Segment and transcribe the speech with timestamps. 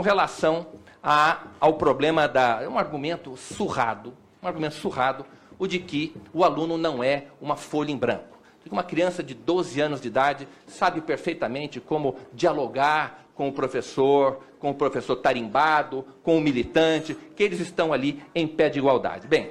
[0.00, 0.66] com relação
[1.02, 2.66] a, ao problema da.
[2.66, 5.26] um argumento surrado, um argumento surrado,
[5.58, 8.38] o de que o aluno não é uma folha em branco.
[8.70, 14.70] Uma criança de 12 anos de idade sabe perfeitamente como dialogar com o professor, com
[14.70, 19.28] o professor tarimbado, com o militante, que eles estão ali em pé de igualdade.
[19.28, 19.50] Bem,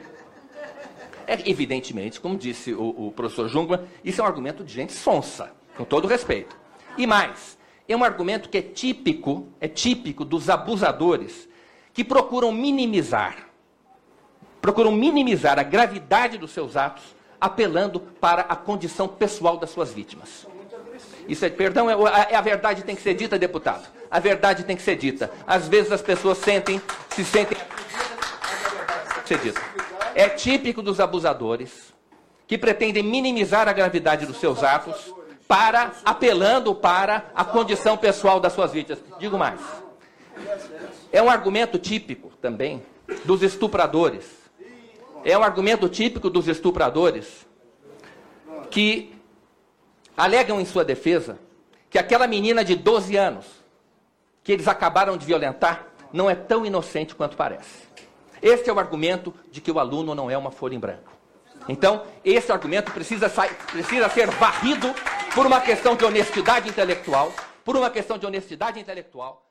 [1.28, 5.52] é, evidentemente, como disse o, o professor Jungmann, isso é um argumento de gente sonsa,
[5.78, 6.58] com todo respeito.
[6.98, 7.59] E mais,
[7.94, 11.50] é um argumento que é típico, é típico dos abusadores
[11.92, 13.50] que procuram minimizar,
[14.62, 17.04] procuram minimizar a gravidade dos seus atos,
[17.42, 20.48] apelando para a condição pessoal das suas vítimas.
[21.28, 23.88] Isso é, perdão, é, é, a verdade tem que ser dita, deputado.
[24.10, 25.32] A verdade tem que ser dita.
[25.48, 27.58] Às vezes as pessoas sentem, se sentem
[29.26, 29.62] ser dita.
[30.14, 31.94] É típico dos abusadores
[32.48, 35.14] que pretendem minimizar a gravidade dos seus atos
[35.50, 39.04] para apelando para a condição pessoal das suas vítimas.
[39.18, 39.60] Digo mais.
[41.12, 42.84] É um argumento típico também
[43.26, 44.26] dos estupradores.
[45.26, 47.48] É um argumento típico dos estupradores
[48.70, 49.12] que
[50.16, 51.40] alegam em sua defesa
[51.90, 53.48] que aquela menina de 12 anos
[54.44, 57.90] que eles acabaram de violentar não é tão inocente quanto parece.
[58.40, 61.12] Este é o argumento de que o aluno não é uma folha em branco.
[61.68, 63.32] Então, esse argumento precisa,
[63.72, 64.94] precisa ser varrido
[65.40, 67.32] por uma questão de honestidade intelectual,
[67.64, 69.49] por uma questão de honestidade intelectual.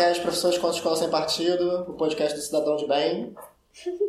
[0.00, 3.34] Podcast Professores contra Escola Sem Partido, o podcast do Cidadão de Bem.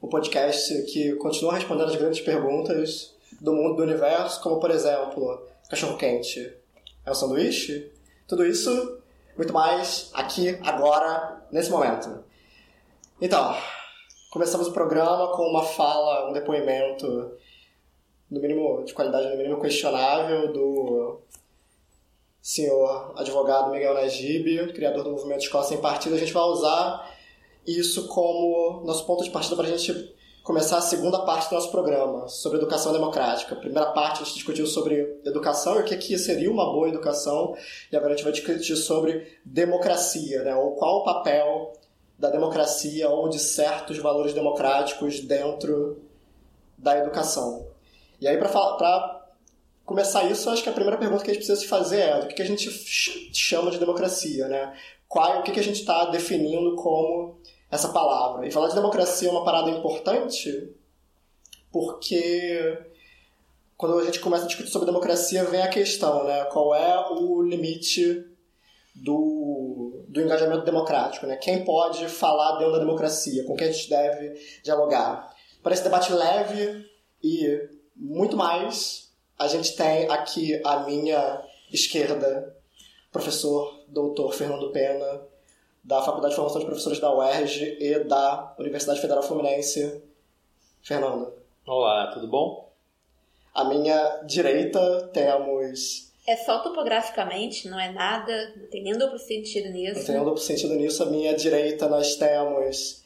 [0.00, 5.46] O podcast que continua respondendo as grandes perguntas do mundo do universo, como por exemplo,
[5.68, 6.56] cachorro-quente
[7.04, 7.92] é um sanduíche?
[8.26, 8.98] Tudo isso,
[9.36, 12.24] muito mais, aqui, agora, nesse momento.
[13.20, 13.54] Então,
[14.30, 17.32] começamos o programa com uma fala, um depoimento,
[18.30, 21.20] no mínimo, de qualidade no mínimo questionável, do
[22.42, 27.14] senhor advogado Miguel Najib, criador do movimento Escola Sem Partido, a gente vai usar
[27.66, 31.70] isso como nosso ponto de partida para a gente começar a segunda parte do nosso
[31.70, 33.54] programa, sobre educação democrática.
[33.54, 36.88] A primeira parte a gente discutiu sobre educação e o que, que seria uma boa
[36.88, 37.54] educação,
[37.92, 40.56] e agora a gente vai discutir sobre democracia, né?
[40.56, 41.72] ou qual o papel
[42.18, 46.02] da democracia ou de certos valores democráticos dentro
[46.76, 47.66] da educação.
[48.20, 48.48] E aí, para
[49.90, 52.28] começar isso, acho que a primeira pergunta que a gente precisa se fazer é o
[52.28, 52.70] que a gente
[53.34, 54.72] chama de democracia, né?
[55.08, 58.46] Qual, o que a gente está definindo como essa palavra?
[58.46, 60.72] E falar de democracia é uma parada importante
[61.72, 62.78] porque
[63.76, 66.44] quando a gente começa a discutir sobre democracia vem a questão, né?
[66.44, 68.24] Qual é o limite
[68.94, 71.34] do, do engajamento democrático, né?
[71.34, 73.42] Quem pode falar dentro da democracia?
[73.42, 75.34] Com quem a gente deve dialogar?
[75.64, 76.86] Para esse debate leve
[77.20, 79.09] e muito mais
[79.40, 81.42] a gente tem aqui à minha
[81.72, 82.54] esquerda,
[83.10, 85.22] professor doutor Fernando Pena,
[85.82, 90.02] da Faculdade de Formação de Professores da UERJ e da Universidade Federal Fluminense.
[90.82, 91.32] Fernando.
[91.66, 92.70] Olá, tudo bom?
[93.54, 96.12] À minha direita temos.
[96.28, 100.00] É só topograficamente, não é nada, não tem nenhum duplo sentido nisso.
[100.00, 101.02] Não tem nenhum duplo sentido nisso.
[101.02, 103.02] À minha direita nós temos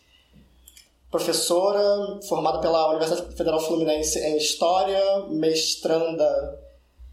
[1.14, 6.58] professora formada pela Universidade Federal Fluminense em História, mestranda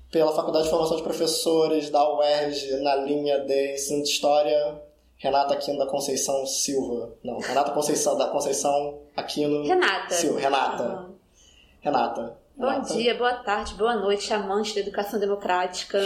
[0.09, 4.81] pela Faculdade de Formação de Professores da UERJ na linha de Ensino de História,
[5.17, 7.13] Renata Aquino da Conceição Silva.
[7.23, 10.15] Não, Renata Conceição da Conceição Aquino Renata.
[10.15, 10.39] Silva.
[10.39, 11.05] Renata.
[11.79, 12.40] Renata.
[12.55, 15.99] Bom dia, boa tarde, boa noite, amantes da educação democrática.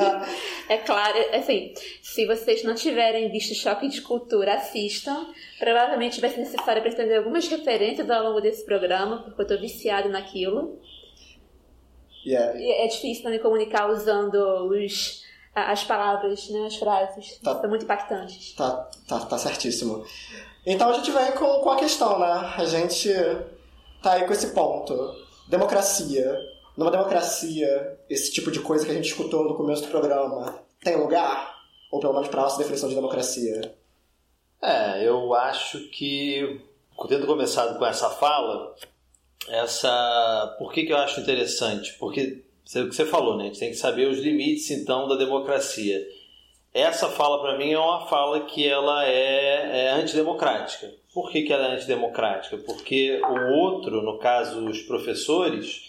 [0.68, 5.26] é claro, assim, se vocês não tiverem visto Choque de Cultura, assistam.
[5.58, 10.08] Provavelmente vai ser necessário pretender algumas referências ao longo desse programa, porque eu estou viciado
[10.08, 10.80] naquilo.
[12.24, 12.58] Yeah.
[12.58, 14.36] E é difícil também comunicar usando
[14.70, 15.22] os,
[15.54, 17.38] as palavras, né, as frases.
[17.42, 18.54] Tá, São muito impactantes.
[18.54, 20.06] Tá, tá, tá certíssimo.
[20.64, 22.54] Então a gente vem com, com a questão, né?
[22.56, 23.12] A gente
[24.02, 26.38] tá aí com esse ponto democracia,
[26.76, 30.96] numa democracia, esse tipo de coisa que a gente escutou no começo do programa, tem
[30.96, 31.54] lugar?
[31.90, 33.74] Ou pelo menos para a nossa definição de democracia?
[34.60, 36.60] É, eu acho que,
[37.08, 38.74] tendo começado com essa fala,
[39.48, 40.56] essa.
[40.58, 41.92] Por que, que eu acho interessante?
[41.98, 42.42] Porque,
[42.76, 43.44] o que você falou, né?
[43.44, 46.00] A gente tem que saber os limites, então, da democracia.
[46.72, 50.92] essa fala para mim é uma fala que ela é, é antidemocrática.
[51.14, 52.58] Por que, que ela é antidemocrática?
[52.58, 55.82] Porque o outro, no caso os professores,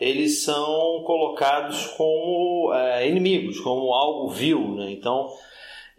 [0.00, 4.74] eles são colocados como é, inimigos, como algo vil.
[4.76, 4.92] Né?
[4.92, 5.30] Então,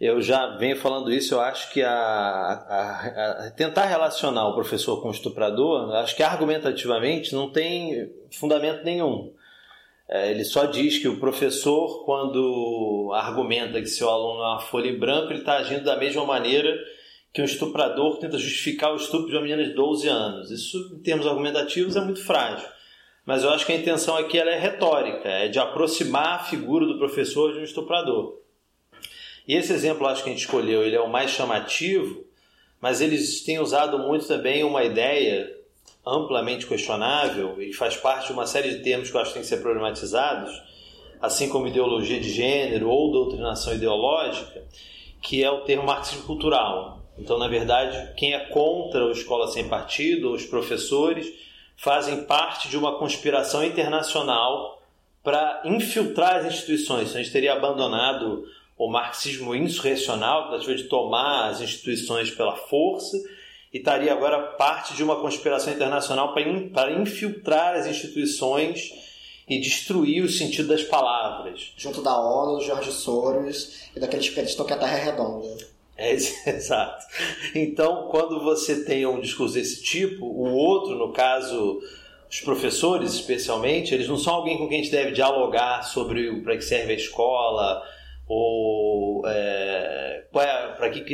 [0.00, 5.00] eu já venho falando isso, eu acho que a, a, a, tentar relacionar o professor
[5.00, 9.32] com o estuprador, acho que argumentativamente não tem fundamento nenhum.
[10.08, 14.88] É, ele só diz que o professor, quando argumenta que seu aluno é uma folha
[14.88, 16.76] em branco, ele está agindo da mesma maneira
[17.36, 20.50] que um estuprador tenta justificar o estupro de uma menina de 12 anos.
[20.50, 22.66] Isso, em termos argumentativos, é muito frágil.
[23.26, 26.86] Mas eu acho que a intenção aqui ela é retórica, é de aproximar a figura
[26.86, 28.38] do professor de um estuprador.
[29.46, 32.24] E esse exemplo, acho que a gente escolheu, ele é o mais chamativo,
[32.80, 35.54] mas eles têm usado muito também uma ideia
[36.06, 39.42] amplamente questionável e faz parte de uma série de termos que eu acho que têm
[39.42, 40.50] que ser problematizados,
[41.20, 44.64] assim como ideologia de gênero ou doutrinação ideológica,
[45.20, 46.96] que é o termo marxismo cultural.
[47.18, 51.32] Então, na verdade, quem é contra o Escola Sem Partido, os professores,
[51.76, 54.82] fazem parte de uma conspiração internacional
[55.22, 57.08] para infiltrar as instituições.
[57.08, 58.46] Então, a gente teria abandonado
[58.78, 63.16] o marxismo insurrecional, tentativa de tomar as instituições pela força,
[63.72, 68.92] e estaria agora parte de uma conspiração internacional para infiltrar as instituições
[69.48, 71.72] e destruir o sentido das palavras.
[71.76, 75.75] Junto da ONU, Jorge Soros e daqueles que acreditam que a Terra é redonda.
[75.96, 76.12] É,
[76.46, 77.06] exato.
[77.54, 81.80] Então, quando você tem um discurso desse tipo, o outro, no caso,
[82.30, 86.56] os professores especialmente, eles não são alguém com quem a gente deve dialogar sobre para
[86.56, 87.82] que serve a escola
[88.28, 91.04] ou é, é para que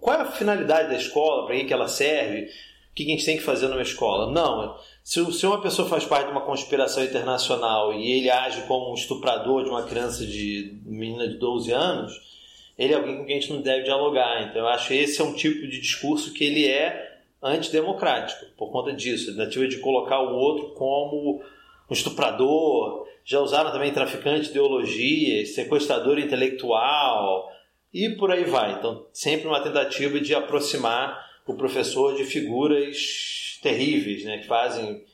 [0.00, 3.24] qual é a finalidade da escola, para que, que ela serve, o que a gente
[3.24, 4.32] tem que fazer numa escola.
[4.32, 8.90] Não, se, se uma pessoa faz parte de uma conspiração internacional e ele age como
[8.90, 12.31] um estuprador de uma criança de menina de 12 anos,
[12.78, 14.48] ele é alguém com quem a gente não deve dialogar.
[14.48, 18.70] Então eu acho que esse é um tipo de discurso que ele é antidemocrático, por
[18.70, 21.42] conta disso, a tentativa de colocar o outro como
[21.90, 27.50] um estuprador, já usaram também traficante de ideologia, sequestrador intelectual,
[27.92, 28.74] e por aí vai.
[28.74, 35.04] Então, sempre uma tentativa de aproximar o professor de figuras terríveis, né, que fazem,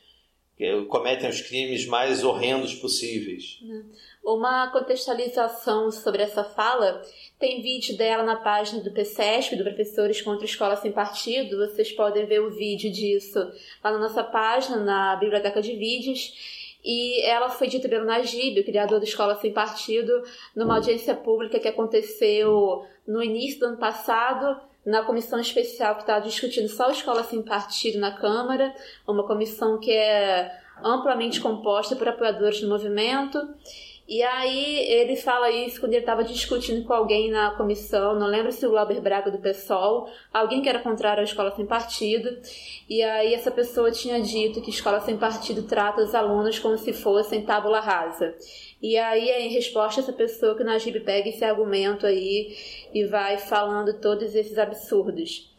[0.87, 3.59] cometem os crimes mais horrendos possíveis.
[4.23, 7.01] Uma contextualização sobre essa fala
[7.39, 11.57] tem vídeo dela na página do PSESP, do Professores contra Escola Sem Partido.
[11.57, 13.39] Vocês podem ver o vídeo disso
[13.81, 16.77] lá na nossa página, na biblioteca de vídeos.
[16.83, 20.21] E ela foi dita pelo Najib, o criador da Escola Sem Partido,
[20.53, 26.25] numa audiência pública que aconteceu no início do ano passado, na comissão especial que estava
[26.25, 28.75] discutindo só a Escola Sem Partido na Câmara,
[29.07, 30.51] uma comissão que é
[30.83, 33.39] amplamente composta por apoiadores do movimento.
[34.09, 38.51] E aí ele fala isso quando ele estava discutindo com alguém na comissão, não lembro
[38.51, 42.27] se o Glauber Braga do PSOL, alguém que era contrário à escola sem partido.
[42.89, 46.91] E aí essa pessoa tinha dito que escola sem partido trata os alunos como se
[46.91, 48.35] fossem tábula rasa.
[48.81, 52.57] E aí, em resposta, essa pessoa que o Najib pega esse argumento aí
[52.91, 55.53] e vai falando todos esses absurdos.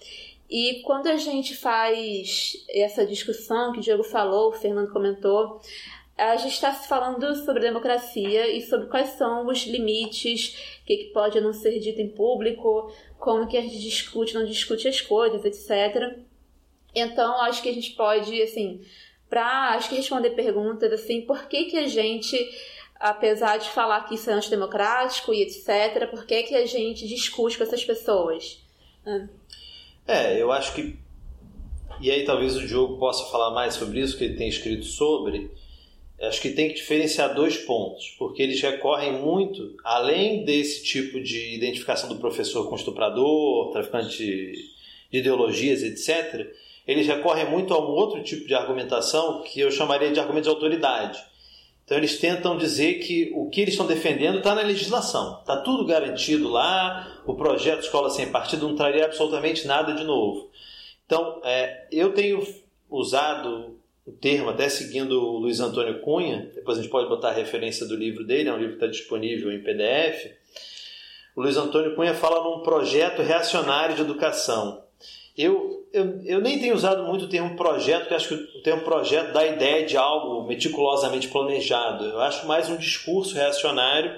[0.51, 5.61] E quando a gente faz essa discussão que o Diego falou, o Fernando comentou,
[6.21, 11.13] a gente está falando sobre democracia e sobre quais são os limites, o que, que
[11.13, 15.45] pode não ser dito em público, como que a gente discute, não discute as coisas,
[15.45, 16.19] etc.
[16.95, 18.85] Então, acho que a gente pode, assim,
[19.31, 22.37] para acho que responder perguntas assim, por que que a gente,
[22.97, 27.57] apesar de falar que isso é antidemocrático e etc, por que que a gente discute
[27.57, 28.63] com essas pessoas?
[30.07, 30.99] É, eu acho que
[32.01, 35.51] e aí talvez o Diogo possa falar mais sobre isso, que ele tem escrito sobre
[36.29, 41.55] acho que tem que diferenciar dois pontos, porque eles recorrem muito, além desse tipo de
[41.55, 44.71] identificação do professor com estuprador, traficante de
[45.11, 46.53] ideologias, etc.,
[46.87, 50.51] eles recorrem muito a um outro tipo de argumentação que eu chamaria de argumento de
[50.51, 51.23] autoridade.
[51.85, 55.85] Então eles tentam dizer que o que eles estão defendendo está na legislação, está tudo
[55.85, 60.51] garantido lá, o projeto Escola Sem Partido não traria absolutamente nada de novo.
[61.05, 62.47] Então, é, eu tenho
[62.89, 63.80] usado
[64.11, 67.87] o termo, até seguindo o Luiz Antônio Cunha, depois a gente pode botar a referência
[67.87, 70.33] do livro dele, é um livro que está disponível em PDF.
[71.37, 74.83] O Luiz Antônio Cunha fala num projeto reacionário de educação.
[75.39, 78.83] Eu, eu, eu nem tenho usado muito o termo projeto, porque acho que o termo
[78.83, 82.05] projeto dá a ideia de algo meticulosamente planejado.
[82.05, 84.13] Eu acho mais um discurso reacionário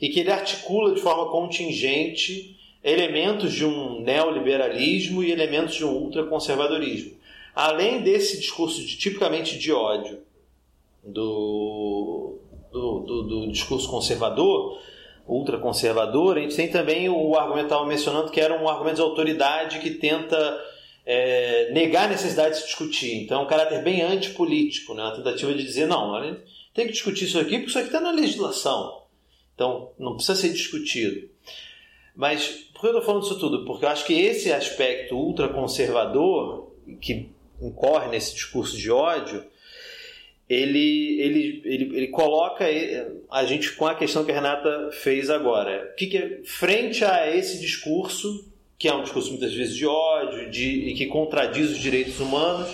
[0.00, 5.92] e que ele articula de forma contingente elementos de um neoliberalismo e elementos de um
[5.92, 7.16] ultraconservadorismo
[7.56, 10.20] além desse discurso de, tipicamente de ódio
[11.02, 12.38] do,
[12.70, 14.78] do, do, do discurso conservador,
[15.26, 19.02] ultraconservador, a gente tem também o argumento que estava mencionando que era um argumento de
[19.02, 20.36] autoridade que tenta
[21.06, 23.22] é, negar a necessidade de se discutir.
[23.22, 25.04] Então, é um caráter bem antipolítico, né?
[25.04, 26.40] a tentativa de dizer, não, a gente
[26.74, 29.02] tem que discutir isso aqui porque isso aqui está na legislação.
[29.54, 31.26] Então, não precisa ser discutido.
[32.14, 33.64] Mas por que eu estou falando isso tudo?
[33.64, 36.70] Porque eu acho que esse aspecto ultraconservador
[37.00, 39.44] que incorre nesse discurso de ódio,
[40.48, 42.64] ele, ele, ele, ele coloca
[43.30, 45.90] a gente com a questão que a Renata fez agora.
[45.92, 48.48] O que, que é, frente a esse discurso,
[48.78, 52.70] que é um discurso muitas vezes de ódio de, e que contradiz os direitos humanos,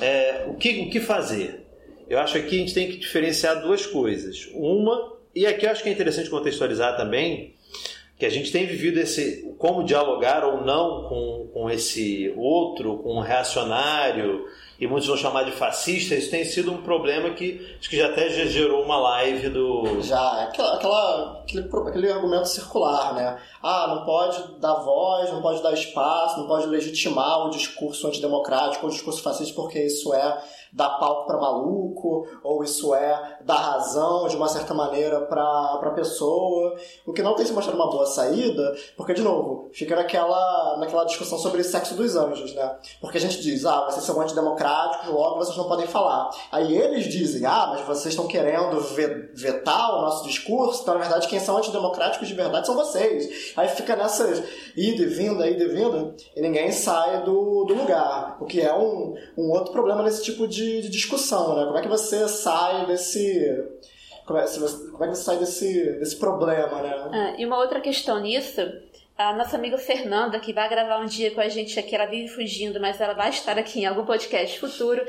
[0.00, 1.64] é, o, que, o que fazer?
[2.08, 4.48] Eu acho que a gente tem que diferenciar duas coisas.
[4.54, 7.53] Uma, e aqui eu acho que é interessante contextualizar também,
[8.24, 13.16] que a gente tem vivido esse como dialogar ou não com, com esse outro, com
[13.16, 14.46] um reacionário,
[14.80, 18.06] e muitos vão chamar de fascista, isso tem sido um problema que acho que já
[18.06, 20.00] até gerou uma live do.
[20.00, 23.38] Já, é aquela, aquela, aquele, aquele argumento circular, né?
[23.62, 28.86] Ah, não pode dar voz, não pode dar espaço, não pode legitimar o discurso antidemocrático
[28.86, 30.42] ou o discurso fascista, porque isso é
[30.74, 35.90] dar palco para maluco, ou isso é dar razão de uma certa maneira para a
[35.94, 36.74] pessoa,
[37.06, 41.04] o que não tem se mostrado uma boa saída, porque, de novo, fica naquela, naquela
[41.04, 42.76] discussão sobre o sexo dos anjos, né?
[43.00, 46.30] Porque a gente diz, ah, vocês são antidemocráticos, logo vocês não podem falar.
[46.50, 48.80] Aí eles dizem, ah, mas vocês estão querendo
[49.32, 53.52] vetar o nosso discurso, então, na verdade, quem são antidemocráticos de verdade são vocês.
[53.56, 54.42] Aí fica nessas
[54.76, 58.74] ida e vinda, ida e vinda, e ninguém sai do, do lugar, o que é
[58.74, 61.64] um, um outro problema nesse tipo de de, de discussão, né?
[61.64, 63.64] Como é que você sai desse
[64.26, 67.10] como é, como é, que você sai desse, desse problema, né?
[67.12, 68.60] Ah, e uma outra questão nisso,
[69.16, 72.28] a nossa amiga Fernanda, que vai gravar um dia com a gente aqui, ela vive
[72.28, 75.00] fugindo, mas ela vai estar aqui em algum podcast futuro.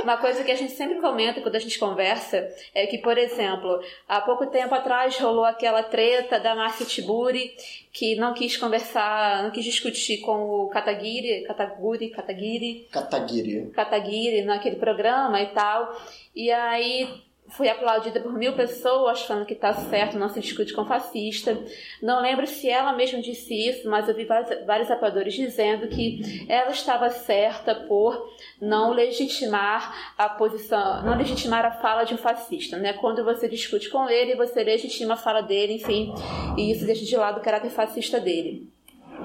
[0.00, 3.82] Uma coisa que a gente sempre comenta quando a gente conversa é que, por exemplo,
[4.08, 7.52] há pouco tempo atrás rolou aquela treta da Márcia Tiburi,
[7.92, 12.86] que não quis conversar, não quis discutir com o Katagiri, Kataguri, Katagiri.
[12.92, 13.70] Katagiri.
[13.74, 16.00] Katagiri naquele programa e tal.
[16.32, 20.84] E aí foi aplaudida por mil pessoas falando que está certo, não se discute com
[20.84, 21.58] fascista.
[22.02, 26.46] Não lembro se ela mesma disse isso, mas eu vi vários, vários apoiadores dizendo que
[26.48, 32.76] ela estava certa por não legitimar a posição, não legitimar a fala de um fascista,
[32.76, 32.92] né?
[32.92, 36.12] Quando você discute com ele, você legitima a fala dele, enfim,
[36.56, 38.68] e isso deixa de lado o caráter fascista dele.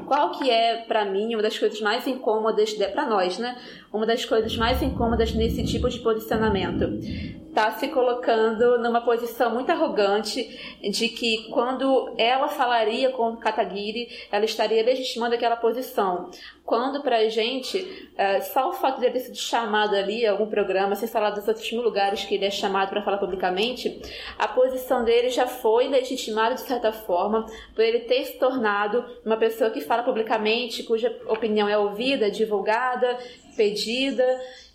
[0.07, 3.57] Qual que é, para mim, uma das coisas mais incômodas, para nós, né?
[3.91, 7.42] Uma das coisas mais incômodas nesse tipo de posicionamento?
[7.53, 14.43] Tá se colocando numa posição muito arrogante de que quando ela falaria com Kataguiri, ela
[14.43, 16.31] estaria legitimando aquela posição.
[16.65, 21.07] Quando pra gente, é, só o fato dele ter sido chamado ali, algum programa, sem
[21.07, 24.01] falar dos outros mil lugares que ele é chamado para falar publicamente,
[24.39, 27.45] a posição dele já foi legitimada de certa forma
[27.75, 33.17] por ele ter se tornado uma pessoa que fala publicamente, cuja opinião é ouvida, divulgada,
[33.55, 34.25] pedida.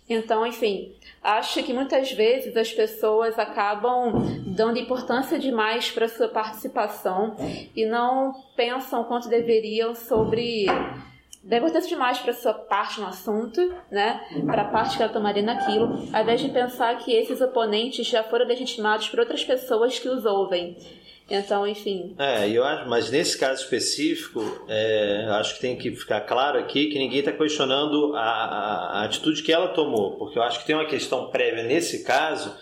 [0.09, 4.13] Então, enfim, acho que muitas vezes as pessoas acabam
[4.47, 7.35] dando importância demais para sua participação
[7.75, 10.65] e não pensam quanto deveriam sobre
[11.43, 14.19] da importância demais para sua parte no assunto, né?
[14.45, 18.23] Para a parte que ela tomaria naquilo, ao invés de pensar que esses oponentes já
[18.23, 20.75] foram legitimados por outras pessoas que os ouvem.
[21.29, 22.15] Então, enfim.
[22.17, 26.87] É, eu acho, mas nesse caso específico, é, acho que tem que ficar claro aqui
[26.87, 30.65] que ninguém está questionando a, a, a, atitude que ela tomou, porque eu acho que
[30.65, 32.55] tem uma questão prévia nesse caso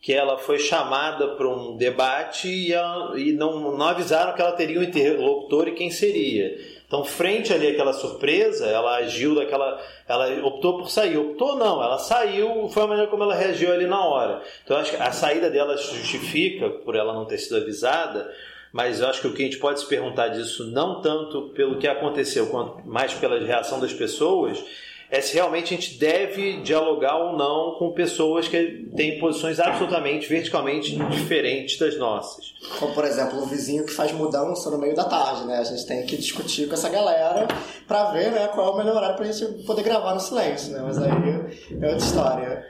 [0.00, 4.52] que ela foi chamada para um debate e, ela, e não, não avisaram que ela
[4.52, 6.79] teria um interlocutor e quem seria.
[6.90, 9.80] Então, frente ali àquela surpresa, ela agiu daquela.
[10.08, 11.16] Ela optou por sair.
[11.16, 14.42] Optou não, ela saiu, foi a maneira como ela reagiu ali na hora.
[14.64, 18.28] Então, acho que a saída dela justifica por ela não ter sido avisada,
[18.72, 21.78] mas eu acho que o que a gente pode se perguntar disso, não tanto pelo
[21.78, 24.60] que aconteceu, quanto mais pela reação das pessoas,
[25.10, 30.28] é se realmente a gente deve dialogar ou não com pessoas que têm posições absolutamente
[30.28, 32.54] verticalmente diferentes das nossas.
[32.78, 35.58] Como, por exemplo, o vizinho que faz mudança no meio da tarde, né?
[35.58, 37.48] A gente tem que discutir com essa galera
[37.88, 40.72] para ver né, qual é o melhor horário para a gente poder gravar no silêncio,
[40.72, 40.80] né?
[40.84, 42.66] Mas aí é outra história.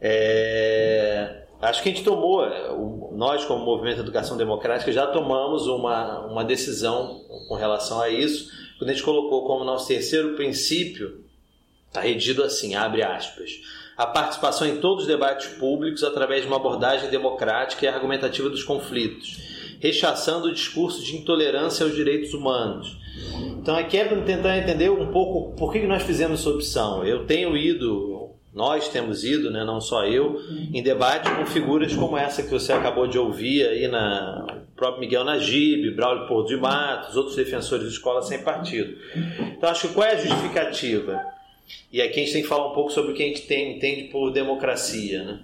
[0.00, 1.36] É...
[1.62, 2.42] Acho que a gente tomou,
[3.12, 8.90] nós como Movimento Educação Democrática já tomamos uma, uma decisão com relação a isso, quando
[8.90, 11.29] a gente colocou como nosso terceiro princípio
[11.90, 13.50] Está redido assim, abre aspas.
[13.96, 18.62] A participação em todos os debates públicos através de uma abordagem democrática e argumentativa dos
[18.62, 19.36] conflitos,
[19.80, 22.96] rechaçando o discurso de intolerância aos direitos humanos.
[23.58, 27.04] Então aqui é para tentar entender um pouco por que nós fizemos essa opção.
[27.04, 30.40] Eu tenho ido, nós temos ido, né, não só eu,
[30.72, 35.24] em debate com figuras como essa que você acabou de ouvir aí na próprio Miguel
[35.24, 38.96] Najib, Braulio Porto de Matos, outros defensores de escola sem partido.
[39.54, 41.20] Então, acho que qual é a justificativa?
[41.92, 43.76] E aqui a gente tem que falar um pouco sobre o que a gente tem,
[43.76, 45.24] entende por democracia.
[45.24, 45.40] Né?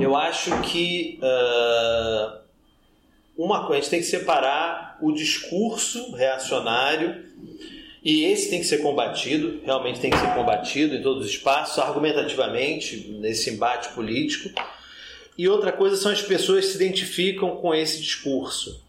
[0.00, 2.40] Eu acho que uh,
[3.36, 7.24] uma coisa, a gente tem que separar o discurso reacionário
[8.02, 11.78] e esse tem que ser combatido, realmente tem que ser combatido em todos os espaços,
[11.78, 14.50] argumentativamente, nesse embate político.
[15.36, 18.82] E outra coisa são as pessoas que se identificam com esse discurso.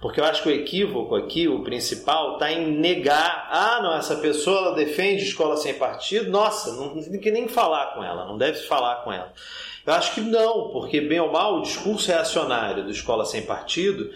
[0.00, 3.48] Porque eu acho que o equívoco aqui, o principal, está em negar.
[3.50, 6.30] Ah, não, essa pessoa ela defende escola sem partido.
[6.30, 9.32] Nossa, não tem que nem falar com ela, não deve falar com ela.
[9.86, 14.10] Eu acho que não, porque, bem ou mal, o discurso reacionário do escola sem partido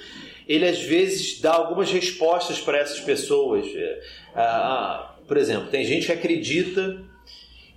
[0.47, 3.67] ele às vezes dá algumas respostas para essas pessoas.
[3.75, 4.01] É,
[4.35, 6.99] ah, por exemplo, tem gente que acredita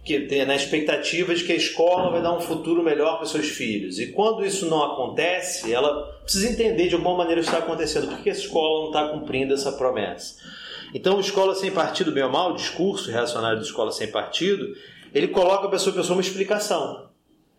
[0.08, 3.50] que tem na expectativa de que a escola vai dar um futuro melhor para seus
[3.50, 4.00] filhos.
[4.00, 8.08] E quando isso não acontece, ela precisa entender de alguma maneira o que está acontecendo,
[8.08, 10.36] porque a escola não está cumprindo essa promessa.
[10.94, 14.74] Então, escola sem partido, bem ou mal, o discurso reacionário de escola sem partido,
[15.14, 17.10] ele coloca a pessoa, a pessoa uma explicação.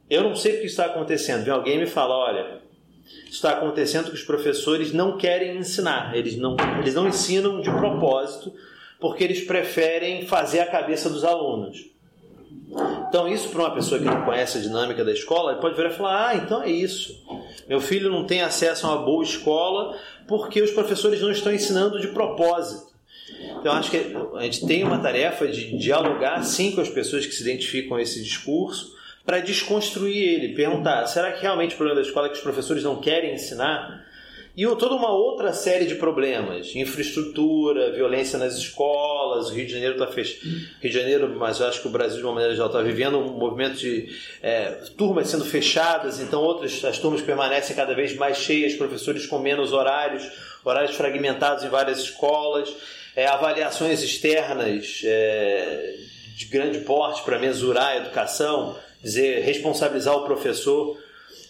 [0.09, 1.45] Eu não sei o que está acontecendo.
[1.45, 2.62] Vem alguém me fala, olha,
[3.28, 8.55] está acontecendo que os professores não querem ensinar, eles não, eles não ensinam de propósito,
[8.99, 11.98] porque eles preferem fazer a cabeça dos alunos.
[13.09, 15.90] Então, isso para uma pessoa que não conhece a dinâmica da escola, ele pode virar
[15.90, 17.25] e falar: ah, então é isso.
[17.69, 21.99] Meu filho não tem acesso a uma boa escola porque os professores não estão ensinando
[22.00, 22.88] de propósito.
[23.61, 27.33] Então, acho que a gente tem uma tarefa de dialogar sim com as pessoas que
[27.33, 32.07] se identificam com esse discurso para desconstruir ele, perguntar: será que realmente o problema da
[32.07, 34.07] escola é que os professores não querem ensinar?
[34.58, 39.94] E toda uma outra série de problemas, infraestrutura, violência nas escolas, o Rio de Janeiro
[39.94, 40.48] está fechado.
[40.82, 43.38] Rio de Janeiro, mas acho que o Brasil de uma maneira geral está vivendo um
[43.38, 44.08] movimento de
[44.42, 49.38] é, turmas sendo fechadas, então outras as turmas permanecem cada vez mais cheias, professores com
[49.38, 50.28] menos horários,
[50.64, 52.68] horários fragmentados em várias escolas,
[53.14, 55.94] é, avaliações externas é,
[56.34, 60.99] de grande porte para mensurar a educação, dizer responsabilizar o professor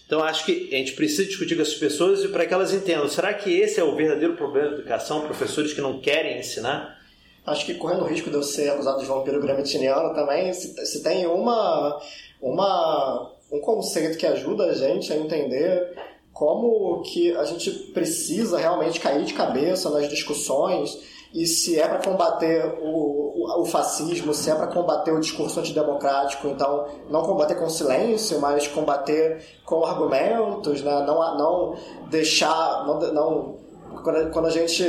[0.09, 3.07] então acho que a gente precisa discutir com essas pessoas para que elas entendam.
[3.11, 5.21] Será que esse é o verdadeiro problema da educação?
[5.21, 6.99] Professores que não querem ensinar?
[7.45, 11.03] Acho que correndo o risco de eu ser acusado de vampiro gramsciano também, se, se
[11.03, 12.01] tem uma,
[12.41, 15.95] uma, um conceito que ajuda a gente a entender
[16.33, 20.99] como que a gente precisa realmente cair de cabeça nas discussões
[21.33, 25.61] e se é para combater o, o, o, fascismo, se é para combater o discurso
[25.61, 31.05] antidemocrático, então não combater com silêncio, mas combater com argumentos, né?
[31.07, 31.75] não, não
[32.09, 32.87] deixar.
[32.87, 33.57] Não, não,
[34.03, 34.83] quando, quando a gente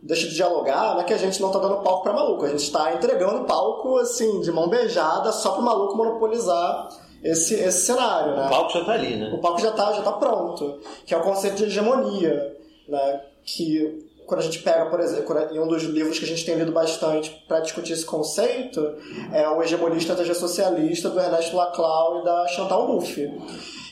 [0.00, 2.48] deixa de dialogar, não é que a gente não está dando palco para maluco, a
[2.48, 6.88] gente está entregando palco assim, de mão beijada, só para o maluco monopolizar
[7.22, 8.36] esse, esse cenário.
[8.36, 8.46] Né?
[8.46, 9.32] O palco já está ali, né?
[9.34, 12.56] O palco já está já tá pronto, que é o conceito de hegemonia,
[12.88, 13.22] né?
[13.44, 16.54] que quando a gente pega, por exemplo, em um dos livros que a gente tem
[16.54, 18.78] lido bastante para discutir esse conceito,
[19.32, 23.26] é o Hegemonista Estratégia Socialista, do Ernesto Laclau e da Chantal Mouffe.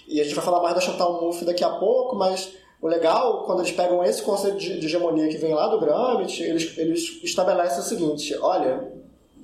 [0.07, 3.44] E a gente vai falar mais da Chantal Mouffe daqui a pouco, mas o legal,
[3.44, 7.25] quando eles pegam esse conceito de, de hegemonia que vem lá do Gramsci, eles, eles
[7.25, 8.92] estabelecem o seguinte, olha,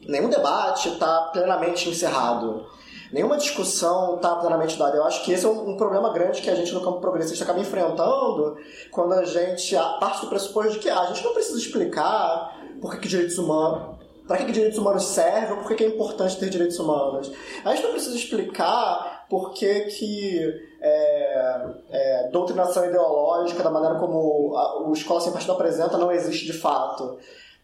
[0.06, 2.66] nenhum debate está plenamente encerrado
[3.12, 4.96] nenhuma discussão está plenamente dada.
[4.96, 7.44] Eu acho que esse é um, um, problema grande que a gente no campo progressista
[7.44, 8.56] acaba enfrentando
[8.90, 12.92] quando a gente parte do pressuposto de que ah, a gente não precisa explicar por
[12.92, 16.38] que, que direitos humanos para que, que, direitos humanos servem por que, que, é importante
[16.38, 17.30] ter direitos humanos.
[17.64, 20.38] A gente não precisa explicar por que, que
[20.80, 26.46] é, é, doutrinação ideológica, da maneira como a, o Escola Sem Partido apresenta, não existe
[26.46, 27.18] de fato.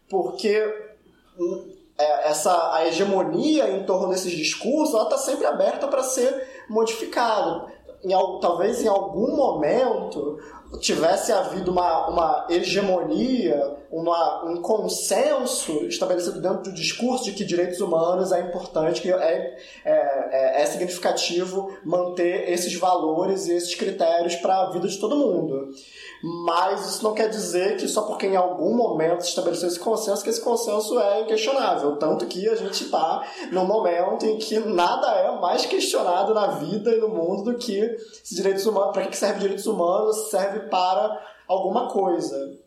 [0.09, 1.68] Porque é,
[2.29, 7.67] essa a hegemonia em torno desses discursos ela está sempre aberta para ser modificada.
[8.03, 10.39] Em, talvez em algum momento
[10.77, 17.79] tivesse havido uma, uma hegemonia, uma, um consenso estabelecido dentro do discurso de que direitos
[17.81, 24.61] humanos é importante, que é, é, é significativo manter esses valores e esses critérios para
[24.61, 25.69] a vida de todo mundo.
[26.21, 30.21] Mas isso não quer dizer que só porque em algum momento se estabeleceu esse consenso,
[30.21, 31.95] que esse consenso é inquestionável.
[31.95, 36.91] Tanto que a gente está num momento em que nada é mais questionado na vida
[36.91, 41.21] e no mundo do que se direitos humanos, para que serve direitos humanos, serve para
[41.47, 42.57] alguma coisa.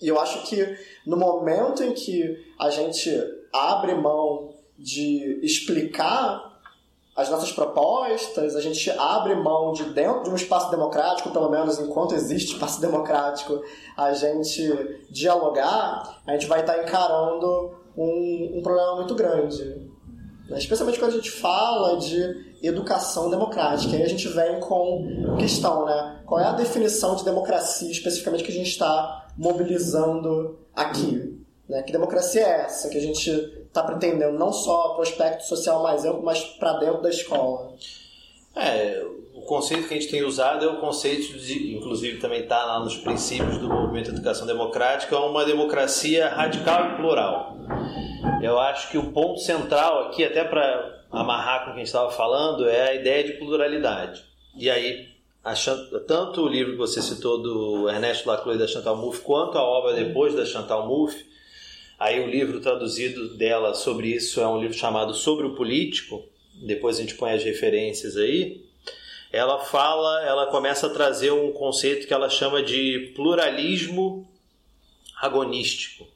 [0.00, 3.10] E eu acho que no momento em que a gente
[3.52, 6.56] abre mão de explicar
[7.16, 11.78] as nossas propostas, a gente abre mão de dentro de um espaço democrático, pelo menos
[11.78, 13.62] enquanto existe espaço democrático,
[13.96, 14.70] a gente
[15.08, 19.88] dialogar, a gente vai estar encarando um, um problema muito grande.
[20.50, 23.96] especialmente quando a gente fala de educação democrática.
[23.96, 26.20] Aí a gente vem com questão, né?
[26.26, 31.36] Qual é a definição de democracia especificamente que a gente está mobilizando aqui?
[31.68, 31.82] Né?
[31.82, 35.82] Que democracia é essa que a gente está pretendendo não só para o aspecto social
[35.82, 37.74] mais amplo, mas para dentro da escola?
[38.54, 42.64] É, o conceito que a gente tem usado é o conceito de, inclusive também está
[42.64, 47.56] lá nos princípios do movimento de educação democrática, é uma democracia radical e plural.
[48.42, 51.86] Eu acho que o ponto central aqui, até para amarrar com o que a gente
[51.86, 54.24] estava falando, é a ideia de pluralidade.
[54.56, 55.08] E aí,
[56.06, 59.94] tanto o livro que você citou do Ernesto Lacroix da Chantal Mouffe, quanto a obra
[59.94, 61.24] depois da Chantal Mouffe,
[61.98, 66.24] aí o livro traduzido dela sobre isso é um livro chamado Sobre o Político,
[66.62, 68.64] depois a gente põe as referências aí,
[69.32, 74.26] ela fala, ela começa a trazer um conceito que ela chama de pluralismo
[75.20, 76.06] agonístico.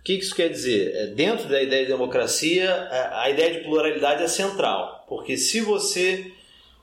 [0.00, 0.94] O que isso quer dizer?
[0.94, 6.32] É, dentro da ideia de democracia, a ideia de pluralidade é central, porque se você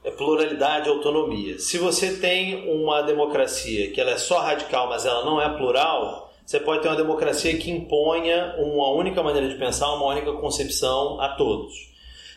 [0.07, 1.59] é pluralidade autonomia.
[1.59, 6.31] Se você tem uma democracia que ela é só radical, mas ela não é plural,
[6.45, 11.19] você pode ter uma democracia que imponha uma única maneira de pensar, uma única concepção
[11.19, 11.91] a todos.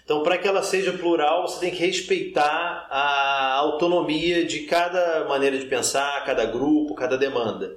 [0.05, 5.57] Então, para que ela seja plural, você tem que respeitar a autonomia de cada maneira
[5.57, 7.77] de pensar, cada grupo, cada demanda.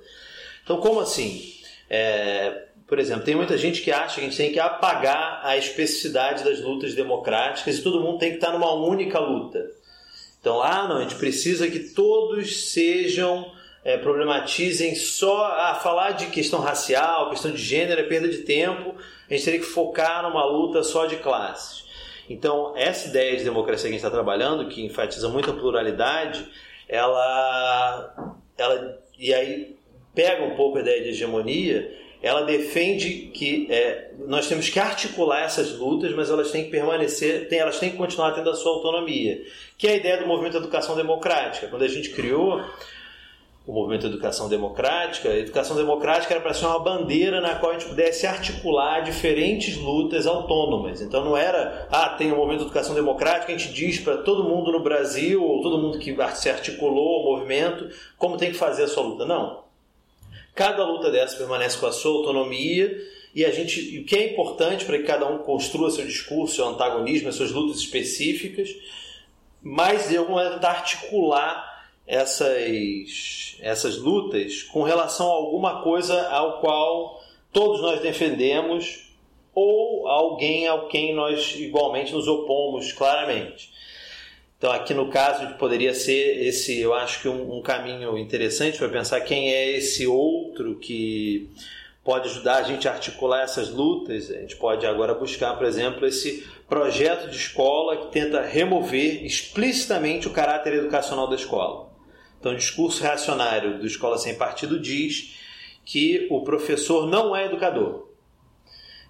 [0.63, 1.53] Então, como assim?
[1.87, 5.57] É, por exemplo, tem muita gente que acha que a gente tem que apagar a
[5.57, 9.65] especificidade das lutas democráticas e todo mundo tem que estar numa única luta.
[10.39, 13.51] Então, ah, não, a gente precisa que todos sejam,
[13.83, 18.93] é, problematizem só a falar de questão racial, questão de gênero, é perda de tempo,
[19.27, 21.85] a gente teria que focar numa luta só de classes.
[22.29, 26.47] Então, essa ideia de democracia que a gente está trabalhando, que enfatiza muito a pluralidade,
[26.87, 29.75] ela, ela e aí
[30.13, 35.43] pega um pouco a ideia de hegemonia, ela defende que é, nós temos que articular
[35.43, 39.43] essas lutas, mas elas têm que permanecer, elas têm que continuar tendo a sua autonomia,
[39.77, 41.67] que é a ideia do movimento educação democrática.
[41.67, 42.63] Quando a gente criou
[43.67, 47.77] o movimento educação democrática, a educação democrática era para ser uma bandeira na qual a
[47.77, 51.01] gente pudesse articular diferentes lutas autônomas.
[51.01, 54.71] Então não era, ah, tem o movimento educação democrática, a gente diz para todo mundo
[54.71, 58.87] no Brasil, ou todo mundo que se articulou o movimento, como tem que fazer a
[58.87, 59.25] sua luta.
[59.25, 59.62] Não.
[60.55, 62.95] Cada luta dessa permanece com a sua autonomia
[63.33, 66.67] e a gente, o que é importante para que cada um construa seu discurso, seu
[66.67, 68.69] antagonismo, as suas lutas específicas,
[69.61, 71.73] mas de alguma maneira articular
[72.05, 79.09] essas, essas lutas com relação a alguma coisa ao qual todos nós defendemos
[79.55, 83.71] ou alguém ao quem nós igualmente nos opomos claramente.
[84.63, 88.87] Então, aqui no caso, poderia ser esse, eu acho que um, um caminho interessante para
[88.87, 91.49] pensar quem é esse outro que
[92.01, 94.31] pode ajudar a gente a articular essas lutas.
[94.31, 100.29] A gente pode agora buscar, por exemplo, esse projeto de escola que tenta remover explicitamente
[100.29, 101.89] o caráter educacional da escola.
[102.39, 105.35] Então, o discurso reacionário do Escola Sem Partido diz
[105.83, 108.12] que o professor não é educador.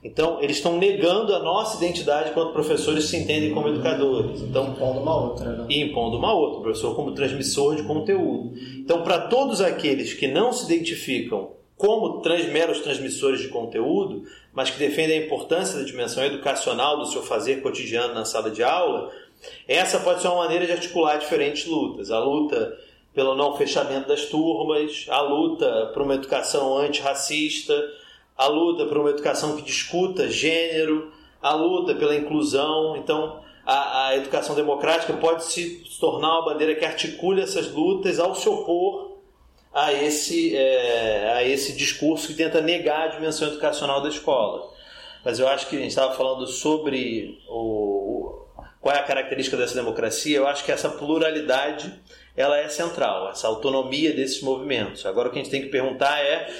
[0.04, 4.42] Então, eles estão negando a nossa identidade quando professores se entendem como educadores.
[4.42, 5.66] Então, impondo uma outra, né?
[5.70, 8.54] E impondo uma outra, o professor como transmissor de conteúdo.
[8.80, 14.70] Então, para todos aqueles que não se identificam como trans, meros transmissores de conteúdo, mas
[14.70, 19.10] que defendem a importância da dimensão educacional do seu fazer cotidiano na sala de aula,
[19.68, 22.12] essa pode ser uma maneira de articular diferentes lutas.
[22.12, 22.78] A luta
[23.14, 27.74] pelo não fechamento das turmas, a luta por uma educação antirracista,
[28.38, 32.96] a luta por uma educação que discuta gênero, a luta pela inclusão.
[32.98, 38.36] Então, a, a educação democrática pode se tornar uma bandeira que articule essas lutas ao
[38.36, 39.14] se opor
[39.74, 44.72] a esse, é, a esse discurso que tenta negar a dimensão educacional da escola.
[45.26, 48.46] Mas eu acho que a gente estava falando sobre o, o,
[48.82, 50.38] qual é a característica dessa democracia.
[50.38, 51.92] Eu acho que essa pluralidade
[52.36, 55.06] ela é central, essa autonomia desses movimentos.
[55.06, 56.52] Agora o que a gente tem que perguntar é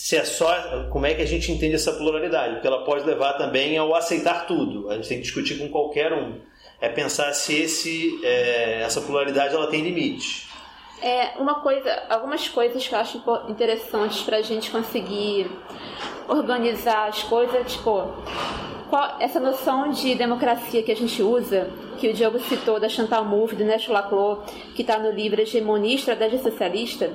[0.00, 3.34] se é só como é que a gente entende essa pluralidade, porque ela pode levar
[3.34, 4.88] também ao aceitar tudo.
[4.88, 6.40] A gente tem que discutir com qualquer um.
[6.80, 10.48] É pensar se esse, é, essa pluralidade ela tem limite.
[11.02, 15.50] É uma coisa, algumas coisas que eu acho interessantes para a gente conseguir
[16.26, 18.08] organizar as coisas, tipo
[18.88, 23.26] qual, essa noção de democracia que a gente usa, que o Diogo citou, da Chantal
[23.26, 27.12] Mouffe, do Néstor Laclau, que está no livro Hegemonia Estratégia Socialista,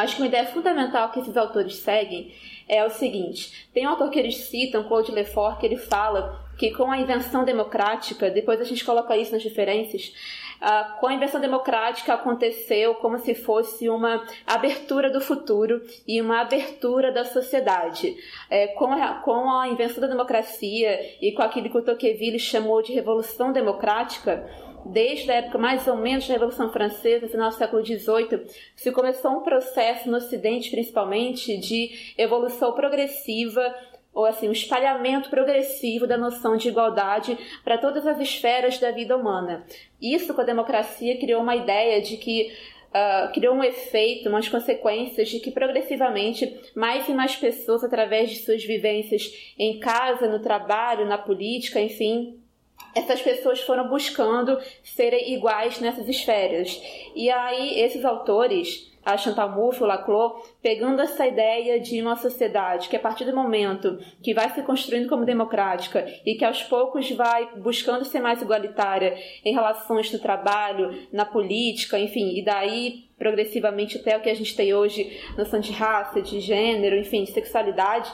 [0.00, 2.32] acho que uma ideia fundamental que esses autores seguem
[2.68, 6.70] é o seguinte: tem um autor que eles citam, Claude Lefort, que ele fala que
[6.70, 10.12] com a invenção democrática, depois a gente coloca isso nas diferenças,
[10.60, 16.40] uh, com a invenção democrática aconteceu como se fosse uma abertura do futuro e uma
[16.40, 18.16] abertura da sociedade.
[18.48, 22.82] É, com, a, com a invenção da democracia e com aquilo que o Tocqueville chamou
[22.82, 24.48] de revolução democrática,
[24.92, 29.32] desde a época mais ou menos da Revolução Francesa, final do século XVIII, se começou
[29.32, 33.74] um processo no Ocidente, principalmente, de evolução progressiva
[34.16, 39.14] ou assim, um espalhamento progressivo da noção de igualdade para todas as esferas da vida
[39.14, 39.66] humana.
[40.00, 42.52] Isso com a democracia criou uma ideia de que
[42.86, 48.36] Uh, criou um efeito, umas consequências de que progressivamente mais e mais pessoas, através de
[48.36, 52.40] suas vivências em casa, no trabalho, na política, enfim,
[52.96, 56.82] essas pessoas foram buscando serem iguais nessas esferas.
[57.14, 62.88] E aí, esses autores, a Chantal Mouffe, o Laclau, pegando essa ideia de uma sociedade
[62.88, 67.10] que, a partir do momento que vai se construindo como democrática e que aos poucos
[67.10, 73.98] vai buscando ser mais igualitária em relações do trabalho, na política, enfim, e daí progressivamente
[73.98, 78.10] até o que a gente tem hoje, noção de raça, de gênero, enfim, de sexualidade.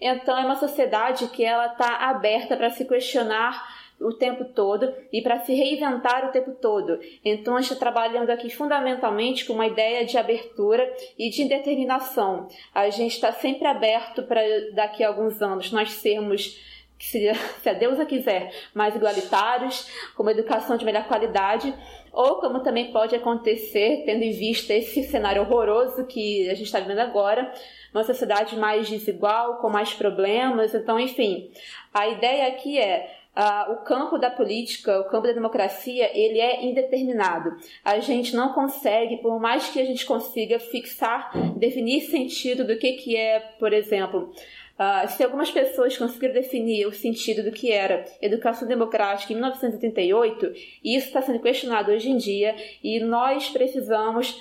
[0.00, 5.22] Então, é uma sociedade que ela está aberta para se questionar o tempo todo e
[5.22, 6.98] para se reinventar o tempo todo.
[7.24, 12.48] Então, a está trabalhando aqui fundamentalmente com uma ideia de abertura e de indeterminação.
[12.74, 14.40] A gente está sempre aberto para
[14.74, 16.60] daqui a alguns anos nós sermos
[17.02, 21.74] se, se a deusa quiser, mais igualitários, com uma educação de melhor qualidade,
[22.12, 26.78] ou como também pode acontecer, tendo em vista esse cenário horroroso que a gente está
[26.78, 27.52] vivendo agora,
[27.92, 30.74] uma sociedade mais desigual, com mais problemas.
[30.74, 31.50] Então, enfim,
[31.92, 36.66] a ideia aqui é Uh, o campo da política, o campo da democracia, ele é
[36.66, 37.56] indeterminado.
[37.82, 42.92] A gente não consegue, por mais que a gente consiga fixar, definir sentido do que,
[42.92, 44.34] que é, por exemplo,
[44.78, 50.52] uh, se algumas pessoas conseguiram definir o sentido do que era educação democrática em 1988,
[50.84, 54.38] isso está sendo questionado hoje em dia e nós precisamos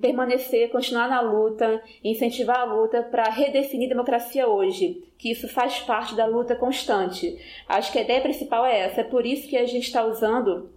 [0.00, 6.14] permanecer, continuar na luta, incentivar a luta para redefinir democracia hoje, que isso faz parte
[6.14, 7.38] da luta constante.
[7.68, 10.73] Acho que a ideia principal é essa, é por isso que a gente está usando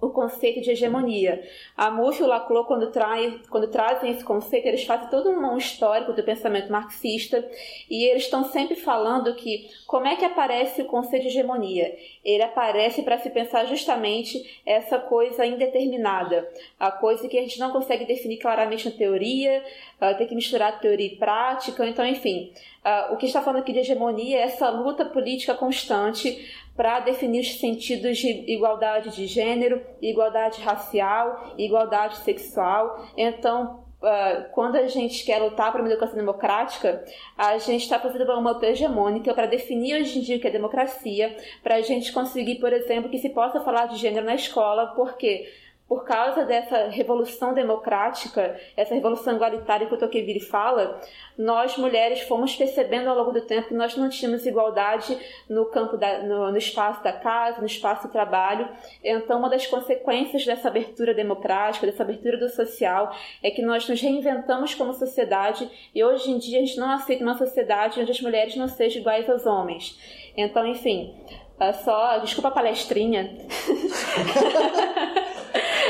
[0.00, 1.42] o conceito de hegemonia.
[1.76, 5.56] A Muff e o Laclau, quando, trai, quando trazem esse conceito, eles fazem todo um
[5.56, 7.44] histórico do pensamento marxista
[7.90, 11.96] e eles estão sempre falando que como é que aparece o conceito de hegemonia?
[12.24, 17.70] Ele aparece para se pensar justamente essa coisa indeterminada, a coisa que a gente não
[17.70, 19.64] consegue definir claramente na teoria,
[20.00, 22.52] uh, tem que misturar teoria e prática, então, enfim.
[22.84, 26.46] Uh, o que está falando aqui de hegemonia é essa luta política constante
[26.78, 33.04] para definir os sentidos de igualdade de gênero, igualdade racial, igualdade sexual.
[33.16, 37.04] Então, uh, quando a gente quer lutar por uma educação democrática,
[37.36, 40.52] a gente está fazendo uma luta hegemônica para definir hoje em dia o que é
[40.52, 44.94] democracia, para a gente conseguir, por exemplo, que se possa falar de gênero na escola,
[44.94, 45.48] porque
[45.88, 51.00] por causa dessa revolução democrática, essa revolução igualitária que o Tocqueville fala,
[51.36, 55.96] nós mulheres fomos percebendo ao longo do tempo que nós não tínhamos igualdade no campo
[55.96, 58.68] da, no, no, espaço da casa, no espaço do trabalho.
[59.02, 63.98] Então, uma das consequências dessa abertura democrática, dessa abertura do social, é que nós nos
[63.98, 68.20] reinventamos como sociedade e hoje em dia a gente não aceita uma sociedade onde as
[68.20, 69.98] mulheres não sejam iguais aos homens.
[70.36, 71.14] Então, enfim,
[71.58, 73.38] é só desculpa a palestrinha.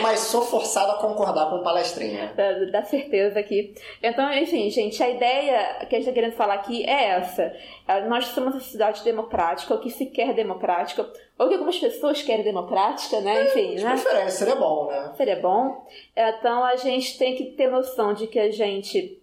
[0.01, 2.33] mas sou forçado a concordar com palestrinha.
[2.37, 3.75] Dá, dá certeza aqui.
[4.03, 7.55] Então, enfim, gente, a ideia que a gente está querendo falar aqui é essa.
[7.87, 12.23] É, nós somos uma sociedade democrática, ou que se quer democrática, ou que algumas pessoas
[12.23, 13.47] querem democrática, né?
[13.47, 13.91] Enfim, de né?
[13.91, 15.13] preferência, seria bom, né?
[15.17, 15.87] Seria bom.
[16.17, 19.21] Então, a gente tem que ter noção de que a gente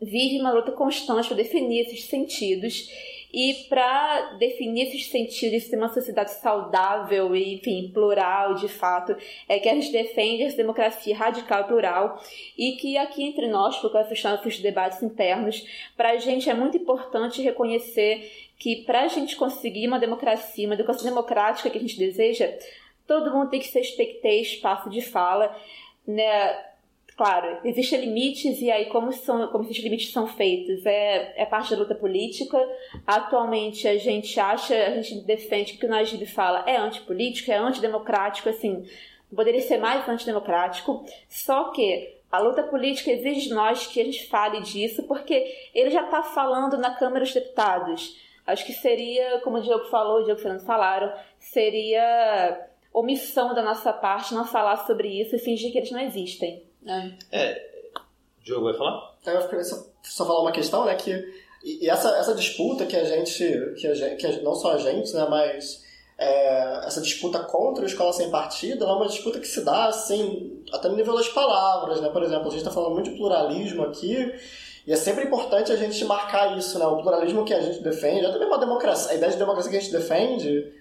[0.00, 2.90] vive uma luta constante para definir esses sentidos
[3.36, 9.14] e para definir esses sentidos de ser uma sociedade saudável e, enfim, plural de fato,
[9.46, 12.24] é que a gente defende essa democracia radical e plural
[12.56, 15.62] e que aqui entre nós, por causa dos nossos debates internos,
[15.94, 20.74] para a gente é muito importante reconhecer que para a gente conseguir uma democracia, uma
[20.74, 22.50] educação democrática que a gente deseja,
[23.06, 25.54] todo mundo tem que ter espaço de fala,
[26.06, 26.64] né?
[27.16, 30.84] Claro, existem limites e aí como, são, como esses limites são feitos?
[30.84, 32.58] É, é parte da luta política.
[33.06, 37.50] Atualmente a gente acha, a gente defende que o que o Najib fala é antipolítico,
[37.50, 38.84] é antidemocrático, assim,
[39.34, 41.06] poderia ser mais antidemocrático.
[41.26, 45.88] Só que a luta política exige de nós que a gente fale disso, porque ele
[45.88, 48.14] já está falando na Câmara dos Deputados.
[48.46, 53.54] Acho que seria, como o Diogo falou, o Diogo e o Fernando falaram, seria omissão
[53.54, 56.65] da nossa parte não falar sobre isso e fingir que eles não existem.
[56.86, 57.12] É.
[57.32, 57.70] é.
[58.42, 59.14] Diogo vai falar?
[59.26, 60.94] Eu queria só, só falar uma questão, né?
[60.94, 61.10] Que,
[61.64, 63.44] e essa, essa disputa que a gente,
[63.76, 65.26] que, a gente, que a, não só a gente, né?
[65.28, 65.84] Mas
[66.16, 70.62] é, essa disputa contra a escola sem partido é uma disputa que se dá assim,
[70.72, 72.08] até no nível das palavras, né?
[72.08, 74.32] Por exemplo, a gente está falando muito de pluralismo aqui,
[74.86, 76.86] e é sempre importante a gente marcar isso, né?
[76.86, 79.76] O pluralismo que a gente defende, até mesmo a democracia, a ideia de democracia que
[79.76, 80.72] a gente defende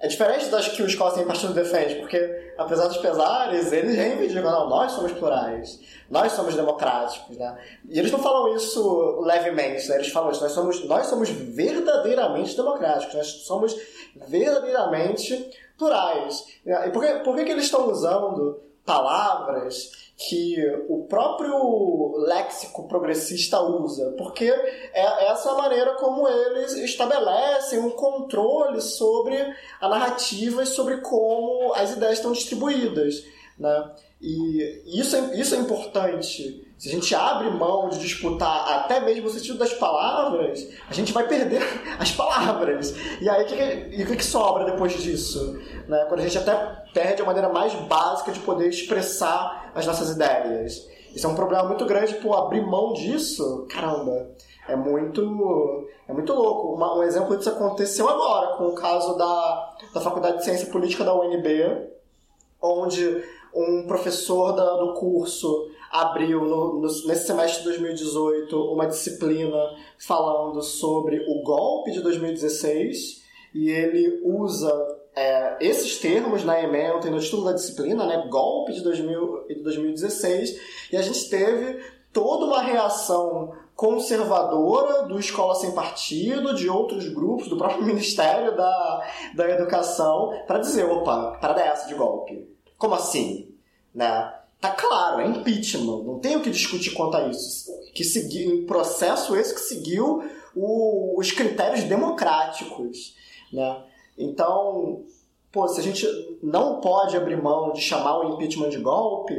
[0.00, 4.50] é diferente das que o Escola Sem Partido defende, porque, apesar dos pesares, eles reivindicam,
[4.50, 7.58] não, nós somos plurais, nós somos democráticos, né?
[7.86, 9.96] E eles não falam isso levemente, né?
[9.96, 13.76] Eles falam isso, nós somos, nós somos verdadeiramente democráticos, nós somos
[14.26, 16.46] verdadeiramente plurais.
[16.64, 20.54] E por que, por que, que eles estão usando palavras que
[20.86, 29.36] o próprio léxico progressista usa, porque é essa maneira como eles estabelecem um controle sobre
[29.80, 33.24] a narrativa e sobre como as ideias estão distribuídas.
[33.58, 33.90] Né?
[34.20, 36.69] E isso é, isso é importante.
[36.80, 41.12] Se a gente abre mão de disputar até mesmo o sentido das palavras, a gente
[41.12, 41.60] vai perder
[42.00, 42.94] as palavras.
[43.20, 45.60] E aí, o que, que, que, sobra depois disso?
[45.86, 46.06] Né?
[46.08, 46.56] Quando a gente até
[46.94, 50.88] perde a maneira mais básica de poder expressar as nossas ideias.
[51.14, 54.30] Isso é um problema muito grande, pô, abrir mão disso, caramba,
[54.66, 56.72] é muito, é muito louco.
[56.72, 61.04] Uma, um exemplo disso aconteceu agora, com o caso da, da Faculdade de Ciência Política
[61.04, 61.90] da UNB,
[62.62, 63.22] onde
[63.54, 69.58] um professor da, do curso abriu no, no, nesse semestre de 2018 uma disciplina
[69.98, 73.22] falando sobre o golpe de 2016
[73.54, 74.72] e ele usa
[75.14, 79.62] é, esses termos na ementa e no título da disciplina, né, golpe de, 2000, de
[79.62, 80.60] 2016,
[80.92, 87.48] e a gente teve toda uma reação conservadora do Escola Sem Partido, de outros grupos,
[87.48, 92.48] do próprio Ministério da, da Educação, para dizer, opa, para essa de golpe.
[92.78, 93.54] Como assim?
[93.94, 94.32] Né?
[94.60, 97.72] Tá claro, é impeachment, não tem o que discutir quanto a isso.
[97.94, 100.22] Que seguiu, um processo esse que seguiu
[100.54, 103.16] o, os critérios democráticos.
[103.50, 103.82] Né?
[104.18, 105.04] Então,
[105.50, 106.06] pô, se a gente
[106.42, 109.34] não pode abrir mão de chamar o impeachment de golpe,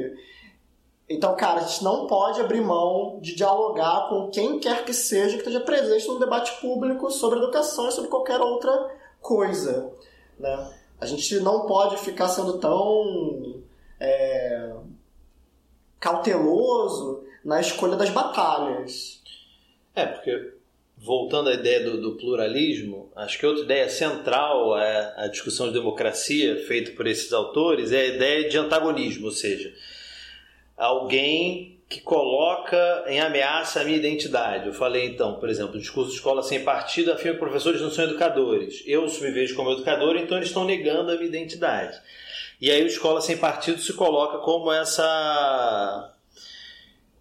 [1.07, 5.33] então, cara, a gente não pode abrir mão de dialogar com quem quer que seja
[5.33, 8.89] que esteja presente no debate público sobre educação e sobre qualquer outra
[9.21, 9.91] coisa.
[10.39, 10.73] Né?
[10.99, 13.61] A gente não pode ficar sendo tão
[13.99, 14.73] é,
[16.01, 19.21] cauteloso na escolha das batalhas.
[19.95, 20.53] É, porque
[20.97, 25.73] voltando à ideia do, do, pluralismo, acho que outra ideia central à, à discussão de
[25.73, 29.73] democracia feita por esses autores é a ideia de antagonismo, ou seja,
[30.75, 34.67] alguém que coloca em ameaça a minha identidade.
[34.67, 37.91] Eu falei então, por exemplo, o discurso de escola sem partido afirma que professores não
[37.91, 38.81] são educadores.
[38.85, 41.99] Eu me vejo como educador, então eles estão negando a minha identidade.
[42.61, 46.13] E aí o escola sem partido se coloca como essa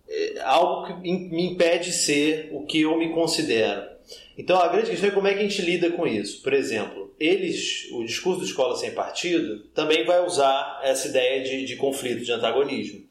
[0.09, 3.89] é, algo que me impede de ser o que eu me considero.
[4.37, 6.43] Então a grande questão é como é que a gente lida com isso.
[6.43, 11.65] Por exemplo, eles, o discurso do escola sem partido também vai usar essa ideia de,
[11.65, 13.09] de conflito, de antagonismo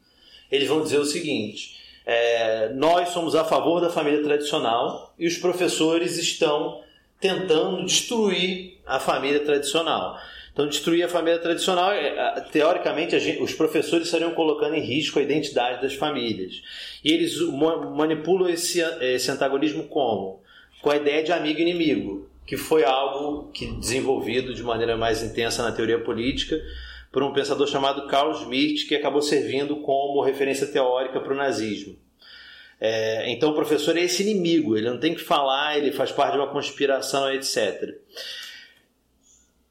[0.50, 5.36] eles vão dizer o seguinte: é, nós somos a favor da família tradicional e os
[5.36, 6.82] professores estão
[7.20, 10.18] tentando destruir a família tradicional.
[10.52, 15.22] Então, destruir a família tradicional, é, teoricamente, gente, os professores estariam colocando em risco a
[15.22, 16.62] identidade das famílias.
[17.04, 17.38] E eles
[17.96, 20.42] manipulam esse, esse antagonismo como?
[20.82, 25.62] Com a ideia de amigo inimigo, que foi algo que desenvolvido de maneira mais intensa
[25.62, 26.60] na teoria política
[27.12, 31.96] por um pensador chamado Carl Schmitt, que acabou servindo como referência teórica para o nazismo.
[32.80, 36.32] É, então o professor é esse inimigo, ele não tem que falar, ele faz parte
[36.32, 37.94] de uma conspiração, etc.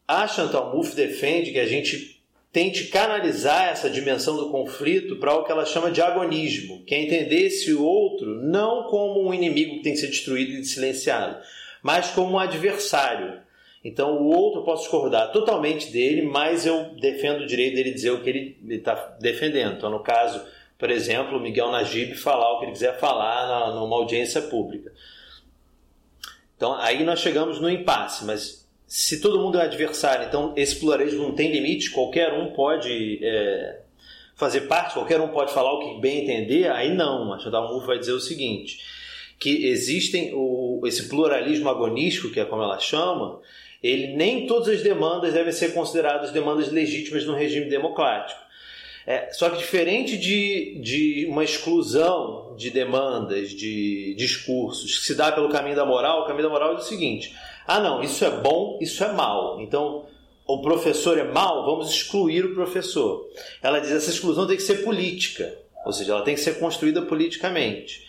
[0.09, 2.19] A Chantal Mouffe defende que a gente
[2.51, 7.01] tente canalizar essa dimensão do conflito para o que ela chama de agonismo, que é
[7.03, 11.37] entender esse outro não como um inimigo que tem que ser destruído e silenciado,
[11.83, 13.39] mas como um adversário
[13.83, 18.11] então o outro eu posso discordar totalmente dele, mas eu defendo o direito dele dizer
[18.11, 19.77] o que ele está defendendo.
[19.77, 20.45] Então, no caso,
[20.77, 24.91] por exemplo, o Miguel Najib falar o que ele quiser falar numa audiência pública.
[26.57, 28.58] Então aí nós chegamos no impasse, mas
[28.89, 33.81] se todo mundo é adversário, então esse pluralismo não tem limite, qualquer um pode é,
[34.35, 37.31] fazer parte, qualquer um pode falar o que bem entender, aí não.
[37.31, 38.79] A Chantal vai dizer o seguinte,
[39.37, 43.39] que existem o, esse pluralismo agonístico, que é como ela chama,
[43.83, 48.41] ele nem todas as demandas devem ser consideradas demandas legítimas no regime democrático.
[49.05, 55.31] É, só que diferente de, de uma exclusão de demandas, de discursos que se dá
[55.31, 57.35] pelo caminho da moral, o caminho da moral é o seguinte:
[57.75, 59.61] ah, não, isso é bom, isso é mal.
[59.61, 60.05] Então,
[60.47, 63.27] o professor é mal, vamos excluir o professor.
[63.61, 67.01] Ela diz essa exclusão tem que ser política, ou seja, ela tem que ser construída
[67.03, 68.07] politicamente.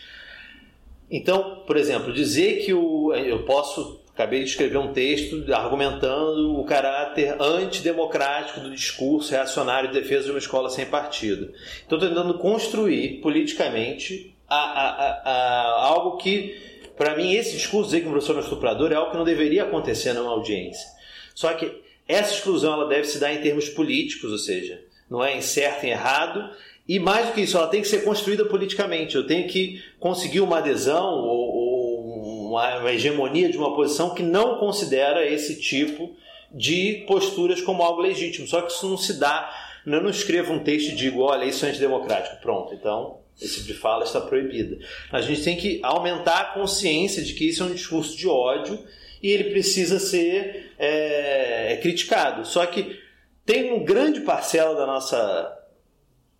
[1.11, 6.65] Então, por exemplo, dizer que o, eu posso Acabei de escrever um texto argumentando o
[6.65, 11.55] caráter antidemocrático do discurso reacionário de defesa de uma escola sem partido.
[11.87, 16.55] Então, estou tentando construir politicamente a, a, a, algo que,
[17.01, 19.25] para mim, esse discurso dizer que o professor é um estuprador é algo que não
[19.25, 20.87] deveria acontecer numa audiência.
[21.35, 21.73] Só que
[22.07, 25.87] essa exclusão ela deve se dar em termos políticos, ou seja, não é em certo
[25.87, 26.51] e errado,
[26.87, 29.17] e mais do que isso, ela tem que ser construída politicamente.
[29.17, 34.23] Eu tenho que conseguir uma adesão ou, ou uma, uma hegemonia de uma posição que
[34.23, 36.15] não considera esse tipo
[36.53, 38.47] de posturas como algo legítimo.
[38.47, 39.51] Só que isso não se dá.
[39.87, 42.43] Eu não escrevo um texto e digo, olha, isso é antidemocrático.
[42.43, 44.79] Pronto, então esse tipo de fala está proibida.
[45.11, 48.79] A gente tem que aumentar a consciência de que isso é um discurso de ódio
[49.23, 52.47] e ele precisa ser é, criticado.
[52.47, 52.99] Só que
[53.45, 55.57] tem uma grande parcela da nossa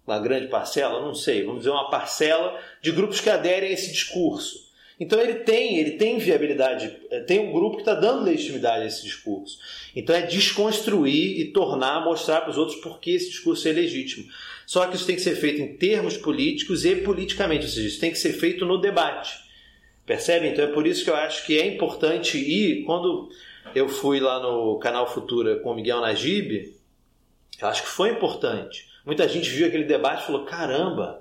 [0.07, 3.93] uma grande parcela, não sei, vamos dizer uma parcela de grupos que aderem a esse
[3.93, 4.71] discurso.
[4.99, 8.87] Então ele tem, ele tem viabilidade, é, tem um grupo que está dando legitimidade a
[8.87, 9.59] esse discurso.
[9.97, 14.27] Então é desconstruir e tornar, mostrar para os outros por que esse discurso é legítimo.
[14.71, 17.99] Só que isso tem que ser feito em termos políticos e politicamente, ou seja, isso
[17.99, 19.37] tem que ser feito no debate.
[20.07, 20.47] Percebe?
[20.47, 22.85] Então é por isso que eu acho que é importante ir.
[22.85, 23.29] Quando
[23.75, 26.73] eu fui lá no canal Futura com o Miguel Najib,
[27.61, 28.87] eu acho que foi importante.
[29.05, 31.20] Muita gente viu aquele debate e falou: caramba,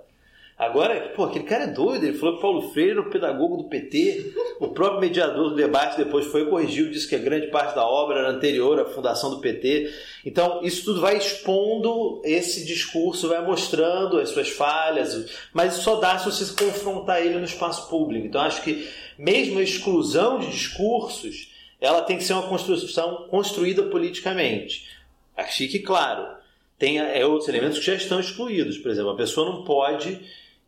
[0.60, 2.04] agora, pô, aquele cara é doido.
[2.04, 4.34] Ele falou que Paulo Freire era o pedagogo do PT.
[4.60, 8.20] O próprio mediador do debate depois foi corrigiu, disse que a grande parte da obra
[8.20, 9.92] era anterior à fundação do PT.
[10.26, 16.20] Então, isso tudo vai expondo esse discurso, vai mostrando as suas falhas, mas só dá
[16.20, 18.28] se você confrontar ele no espaço público.
[18.28, 18.88] Então, acho que
[19.18, 24.88] mesmo a exclusão de discursos, ela tem que ser uma construção construída politicamente.
[25.36, 26.40] Acho que claro
[26.80, 28.78] tem é, outros elementos que já estão excluídos.
[28.78, 30.20] Por exemplo, a pessoa não pode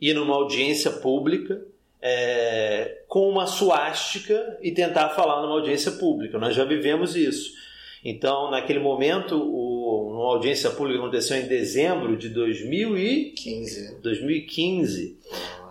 [0.02, 1.62] ir numa audiência pública
[2.02, 6.39] é, com uma suástica e tentar falar numa audiência pública.
[6.39, 7.52] Nós já vivemos isso.
[8.04, 14.02] Então, naquele momento, o, uma audiência pública aconteceu em dezembro de 2015.
[14.02, 15.20] 2015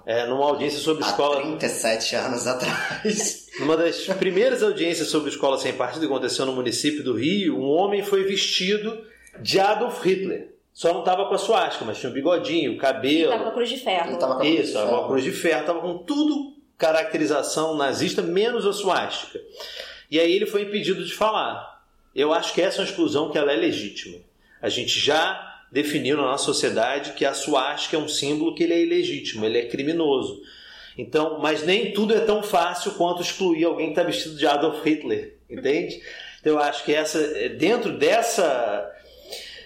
[0.07, 1.41] é, numa audiência sobre Há escola.
[1.41, 3.49] 37 anos atrás.
[3.61, 7.69] Numa das primeiras audiências sobre escola sem partido que aconteceu no município do Rio, um
[7.69, 9.05] homem foi vestido
[9.41, 10.49] de Adolf Hitler.
[10.81, 13.33] Só não estava com a suástica, mas tinha o bigodinho, o cabelo.
[13.33, 14.19] Tava com a cruz de ferro.
[14.19, 18.23] Tava com a Isso, tava com a cruz de ferro, tava com tudo caracterização nazista,
[18.23, 19.43] menos a suástica.
[20.11, 21.85] E aí ele foi impedido de falar.
[22.17, 24.21] Eu acho que essa é uma exclusão que ela é legítima.
[24.63, 28.73] A gente já definiu na nossa sociedade que a suástica é um símbolo que ele
[28.73, 30.41] é ilegítimo, ele é criminoso.
[30.97, 34.83] Então, mas nem tudo é tão fácil quanto excluir alguém que está vestido de Adolf
[34.83, 36.01] Hitler, entende?
[36.41, 37.19] Então eu acho que essa
[37.51, 38.91] dentro dessa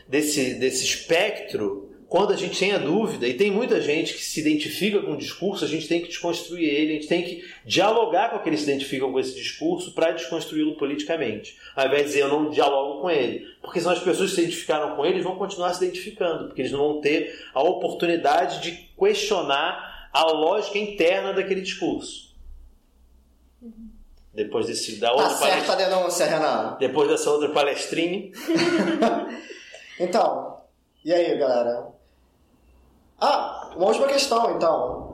[0.08, 4.38] desse, desse espectro, quando a gente tem a dúvida, e tem muita gente que se
[4.40, 8.30] identifica com o discurso, a gente tem que desconstruir ele, a gente tem que dialogar
[8.30, 11.58] com aqueles que se identificam com esse discurso para desconstruí-lo politicamente.
[11.74, 13.44] Ao invés de dizer eu não dialogo com ele.
[13.60, 16.70] Porque senão as pessoas que se identificaram com ele vão continuar se identificando, porque eles
[16.70, 22.32] não vão ter a oportunidade de questionar a lógica interna daquele discurso.
[24.32, 26.76] Depois desse da outra Tá certa a denúncia, Renan.
[26.78, 28.30] Depois dessa outra palestrinha.
[29.98, 30.58] Então,
[31.04, 31.88] e aí, galera?
[33.20, 35.12] Ah, uma última questão, então.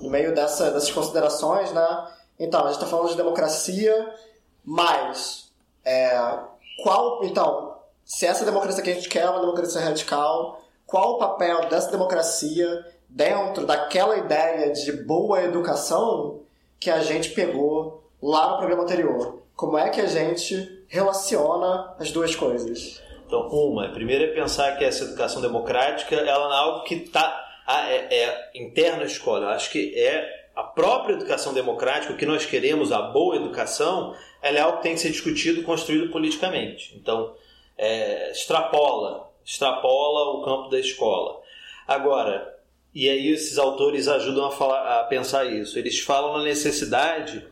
[0.00, 2.08] No meio dessa, dessas considerações, né?
[2.38, 4.14] Então, a gente está falando de democracia,
[4.64, 5.52] mas
[5.84, 6.38] é,
[6.82, 11.18] qual, então, se essa democracia que a gente quer é uma democracia radical, qual o
[11.18, 16.40] papel dessa democracia dentro daquela ideia de boa educação
[16.80, 19.42] que a gente pegou lá no programa anterior?
[19.54, 23.00] Como é que a gente relaciona as duas coisas?
[23.32, 28.14] Então, uma, primeiro é pensar que essa educação democrática ela é algo que está é,
[28.14, 29.46] é interno à escola.
[29.46, 34.14] Eu acho que é a própria educação democrática, o que nós queremos, a boa educação,
[34.42, 36.94] ela é algo que tem que ser discutido e construído politicamente.
[36.94, 37.34] Então,
[37.78, 41.40] é, extrapola, extrapola o campo da escola.
[41.88, 42.54] Agora,
[42.94, 45.78] e aí esses autores ajudam a, falar, a pensar isso.
[45.78, 47.46] Eles falam na necessidade,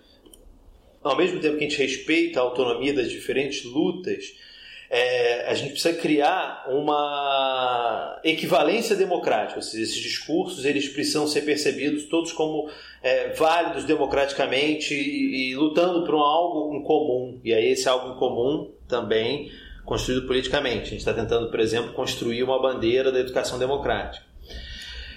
[1.03, 4.50] ao mesmo tempo que a gente respeita a autonomia das diferentes lutas,
[4.93, 12.07] é, a gente precisa criar uma equivalência democrática, seja, esses discursos eles precisam ser percebidos
[12.07, 12.69] todos como
[13.01, 17.41] é, válidos democraticamente e, e, lutando por um algo em comum.
[17.45, 19.53] E aí esse algo em comum também
[19.85, 20.87] construído politicamente.
[20.87, 24.27] A gente está tentando, por exemplo, construir uma bandeira da educação democrática.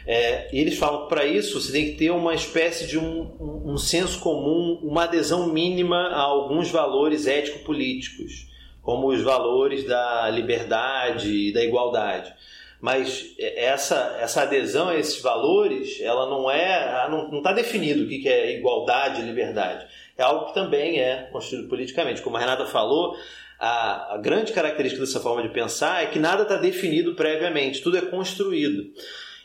[0.06, 3.32] É, e eles falam que para isso você tem que ter uma espécie de um,
[3.40, 8.53] um, um senso comum, uma adesão mínima a alguns valores ético-políticos
[8.84, 12.34] como os valores da liberdade e da igualdade.
[12.80, 18.28] Mas essa, essa adesão a esses valores, ela não é, não está definido o que
[18.28, 19.88] é igualdade e liberdade.
[20.18, 22.22] é algo que também é construído politicamente.
[22.22, 23.16] Como a Renata falou,
[23.58, 27.98] a, a grande característica dessa forma de pensar é que nada está definido previamente, tudo
[27.98, 28.92] é construído.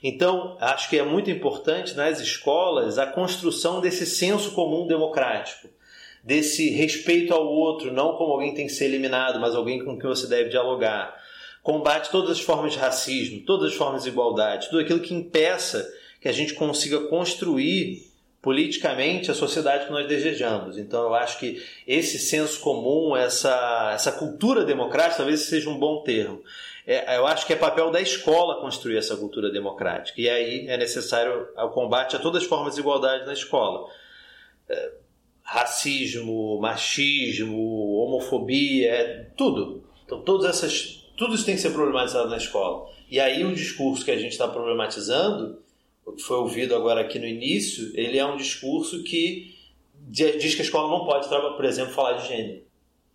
[0.02, 5.68] Então, acho que é muito importante nas escolas a construção desse senso comum democrático,
[6.22, 10.08] desse respeito ao outro, não como alguém tem que ser eliminado, mas alguém com quem
[10.08, 11.14] você deve dialogar.
[11.62, 15.88] Combate todas as formas de racismo, todas as formas de igualdade, tudo aquilo que impeça
[16.20, 18.08] que a gente consiga construir
[18.40, 20.78] politicamente a sociedade que nós desejamos.
[20.78, 26.02] Então eu acho que esse senso comum, essa, essa cultura democrática, talvez seja um bom
[26.02, 26.42] termo.
[26.86, 30.18] É, eu acho que é papel da escola construir essa cultura democrática.
[30.18, 33.90] E aí é necessário o combate a todas as formas de igualdade na escola.
[34.68, 34.92] É,
[35.48, 39.82] racismo, machismo, homofobia, é, tudo.
[40.04, 42.86] Então todas essas, tudo isso tem que ser problematizado na escola.
[43.10, 45.62] E aí o discurso que a gente está problematizando
[46.04, 49.56] o que foi ouvido agora aqui no início, ele é um discurso que
[49.94, 52.62] diz que a escola não pode, por exemplo, falar de gênero.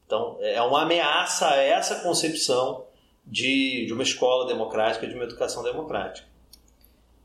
[0.06, 2.86] Então, é uma ameaça a essa concepção
[3.26, 6.28] de, de uma escola democrática, de uma educação democrática.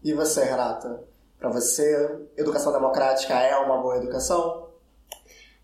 [0.04, 1.02] E você, Renata?
[1.38, 4.67] Para você, educação democrática é uma boa educação?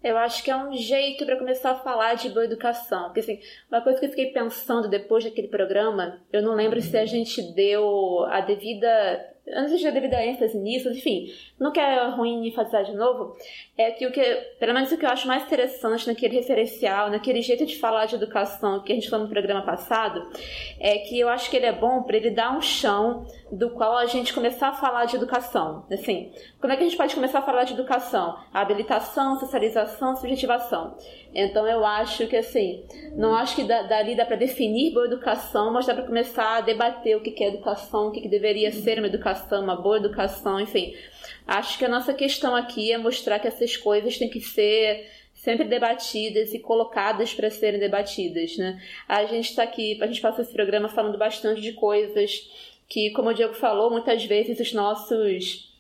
[0.05, 3.05] Eu acho que é um jeito para começar a falar de boa educação.
[3.05, 3.41] Porque, assim,
[3.71, 7.41] uma coisa que eu fiquei pensando depois daquele programa, eu não lembro se a gente
[7.55, 12.85] deu a devida antes de devido a ênfase nisso, enfim, não que é ruim enfatizar
[12.85, 13.37] de novo,
[13.77, 14.23] é que o que,
[14.59, 18.15] pelo menos o que eu acho mais interessante naquele referencial, naquele jeito de falar de
[18.15, 20.27] educação que a gente falou no programa passado,
[20.81, 23.97] é que eu acho que ele é bom para ele dar um chão do qual
[23.97, 25.85] a gente começar a falar de educação.
[25.91, 28.35] Assim, como é que a gente pode começar a falar de educação?
[28.53, 30.97] habilitação, socialização, subjetivação.
[31.35, 32.85] Então eu acho que assim,
[33.17, 37.17] não acho que dali dá para definir boa educação, mas dá para começar a debater
[37.17, 40.95] o que é educação, o que deveria ser uma educação, uma boa educação, enfim.
[41.47, 45.65] Acho que a nossa questão aqui é mostrar que essas coisas têm que ser sempre
[45.65, 48.81] debatidas e colocadas para serem debatidas, né?
[49.07, 52.49] A gente está aqui, a gente passa esse programa falando bastante de coisas
[52.89, 55.74] que, como o Diego falou, muitas vezes os nossos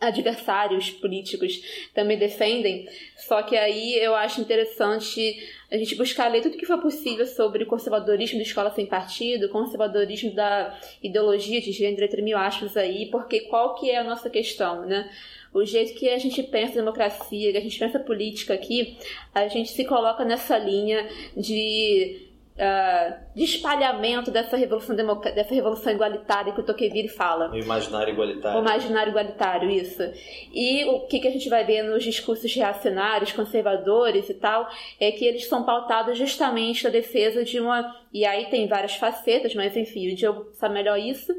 [0.00, 2.88] adversários políticos também defendem.
[3.16, 5.36] Só que aí eu acho interessante
[5.70, 9.48] a gente buscar ler tudo que for possível sobre o conservadorismo da escola sem partido,
[9.48, 14.30] conservadorismo da ideologia de gênero, entre mil aspas aí, porque qual que é a nossa
[14.30, 15.10] questão, né?
[15.52, 18.96] O jeito que a gente pensa democracia, que a gente pensa política aqui,
[19.32, 22.23] a gente se coloca nessa linha de
[22.54, 27.50] uh, de espalhamento dessa revolução, dessa revolução igualitária que o Tocqueville fala.
[27.50, 28.58] O imaginário igualitário.
[28.58, 30.02] O imaginário igualitário, isso.
[30.52, 34.68] E o que, que a gente vai ver nos discursos reacionários, conservadores e tal,
[35.00, 38.02] é que eles são pautados justamente na defesa de uma.
[38.12, 41.34] E aí tem várias facetas, mas enfim, o Diogo sabe melhor isso.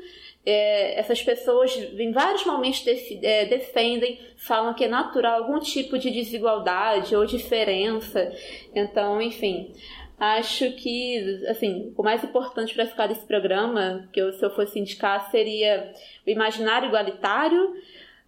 [0.48, 5.98] É, essas pessoas em vários momentos def, é, defendem, falam que é natural algum tipo
[5.98, 8.32] de desigualdade ou diferença.
[8.76, 9.74] Então, enfim,
[10.18, 14.80] Acho que, assim, o mais importante para ficar desse programa, que eu, se eu fosse
[14.80, 15.92] indicar, seria
[16.26, 17.74] o imaginário igualitário,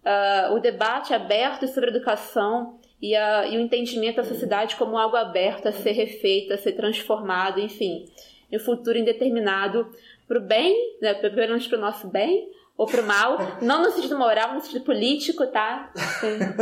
[0.04, 5.16] uh, o debate aberto sobre educação e, a, e, o entendimento da sociedade como algo
[5.16, 8.04] aberto a ser refeito, a ser transformado, enfim,
[8.52, 9.90] em um futuro indeterminado
[10.26, 13.90] para o bem, né, pelo menos para o nosso bem, ou pro mal, não no
[13.90, 15.92] sentido moral, no sentido político, tá?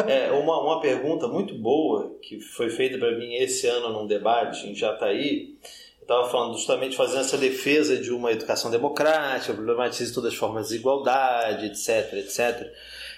[0.08, 4.66] É, uma, uma pergunta muito boa que foi feita para mim esse ano num debate
[4.66, 5.58] em Jataí,
[5.98, 10.68] eu estava falando justamente fazendo essa defesa de uma educação democrática, problematiza todas as formas
[10.68, 12.66] de desigualdade, etc, etc.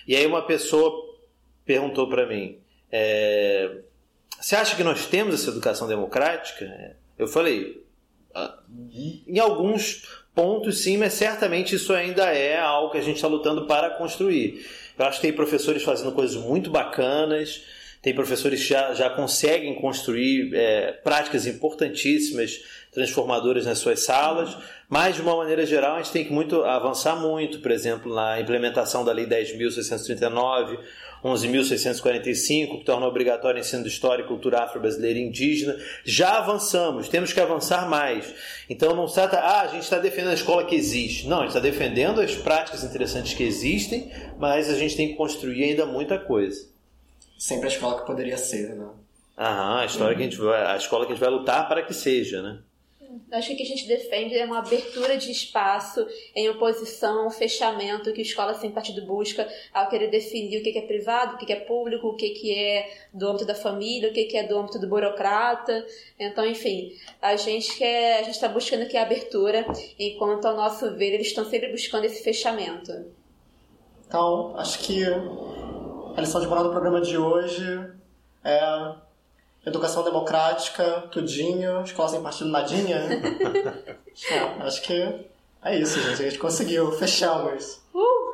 [0.05, 0.93] E aí uma pessoa
[1.65, 2.59] perguntou para mim,
[2.91, 3.79] é,
[4.41, 6.97] você acha que nós temos essa educação democrática?
[7.17, 7.85] Eu falei,
[8.35, 8.59] ah,
[9.25, 13.67] em alguns pontos sim, mas certamente isso ainda é algo que a gente está lutando
[13.67, 14.65] para construir.
[14.97, 17.61] Eu acho que tem professores fazendo coisas muito bacanas,
[18.01, 22.61] tem professores que já, já conseguem construir é, práticas importantíssimas,
[22.93, 24.57] transformadoras nas suas salas,
[24.89, 28.41] mas de uma maneira geral a gente tem que muito avançar muito, por exemplo, na
[28.41, 30.79] implementação da Lei 10.639,
[31.25, 35.77] 11.645, que torna obrigatório o ensino de história e cultura afro-brasileira e indígena.
[36.05, 38.35] Já avançamos, temos que avançar mais.
[38.69, 41.27] Então não se trata, ah, a gente está defendendo a escola que existe.
[41.27, 45.15] Não, a gente está defendendo as práticas interessantes que existem, mas a gente tem que
[45.15, 46.69] construir ainda muita coisa.
[47.39, 48.87] Sempre a escola que poderia ser, né?
[49.39, 50.17] Aham, a, história uhum.
[50.17, 52.59] que a, gente vai, a escola que a gente vai lutar para que seja, né?
[53.33, 57.31] Acho que o que a gente defende é uma abertura de espaço em oposição ao
[57.31, 61.39] fechamento que a escola sem partido busca ao querer definir o que é privado, o
[61.39, 64.79] que é público, o que é do âmbito da família, o que é do âmbito
[64.79, 65.87] do burocrata.
[66.19, 69.67] Então, enfim, a gente quer, a gente está buscando aqui a abertura,
[69.99, 72.93] enquanto ao nosso ver eles estão sempre buscando esse fechamento.
[74.07, 77.99] Então, acho que a lição de moral do programa de hoje
[78.45, 78.95] É,
[79.69, 82.97] educação democrática, tudinho, escola sem partido nadinha.
[84.31, 85.27] é, acho que
[85.63, 86.23] é isso, gente.
[86.23, 87.81] A gente conseguiu, fechamos.
[87.95, 88.29] Uh!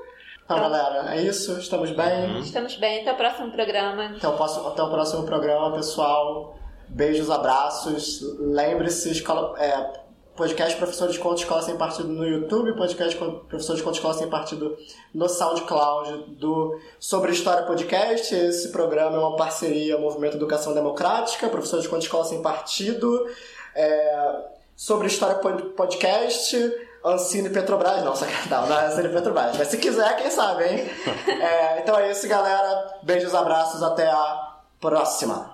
[0.44, 1.58] Então, galera, é isso.
[1.58, 2.40] Estamos bem.
[2.40, 4.14] Estamos bem, até o próximo programa.
[4.16, 6.58] Até o próximo, até o próximo programa, pessoal.
[6.88, 8.20] Beijos, abraços.
[8.38, 10.03] Lembre-se, escola, é,
[10.36, 14.28] podcast Professor de Conto Escola Sem Partido no YouTube, podcast Professor de Conto Escola Sem
[14.28, 14.76] Partido
[15.14, 18.34] no SoundCloud do Sobre História Podcast.
[18.34, 23.28] Esse programa é uma parceria Movimento Educação Democrática, Professor de Conto Escola Sem Partido,
[23.74, 24.42] é,
[24.74, 26.56] Sobre História Podcast,
[27.04, 28.02] Ancine Petrobras.
[28.04, 30.90] Não, sacanagem, não, é Ancine Petrobras, mas se quiser, quem sabe, hein?
[31.40, 32.98] É, então é isso, galera.
[33.02, 35.53] Beijos, abraços, até a próxima.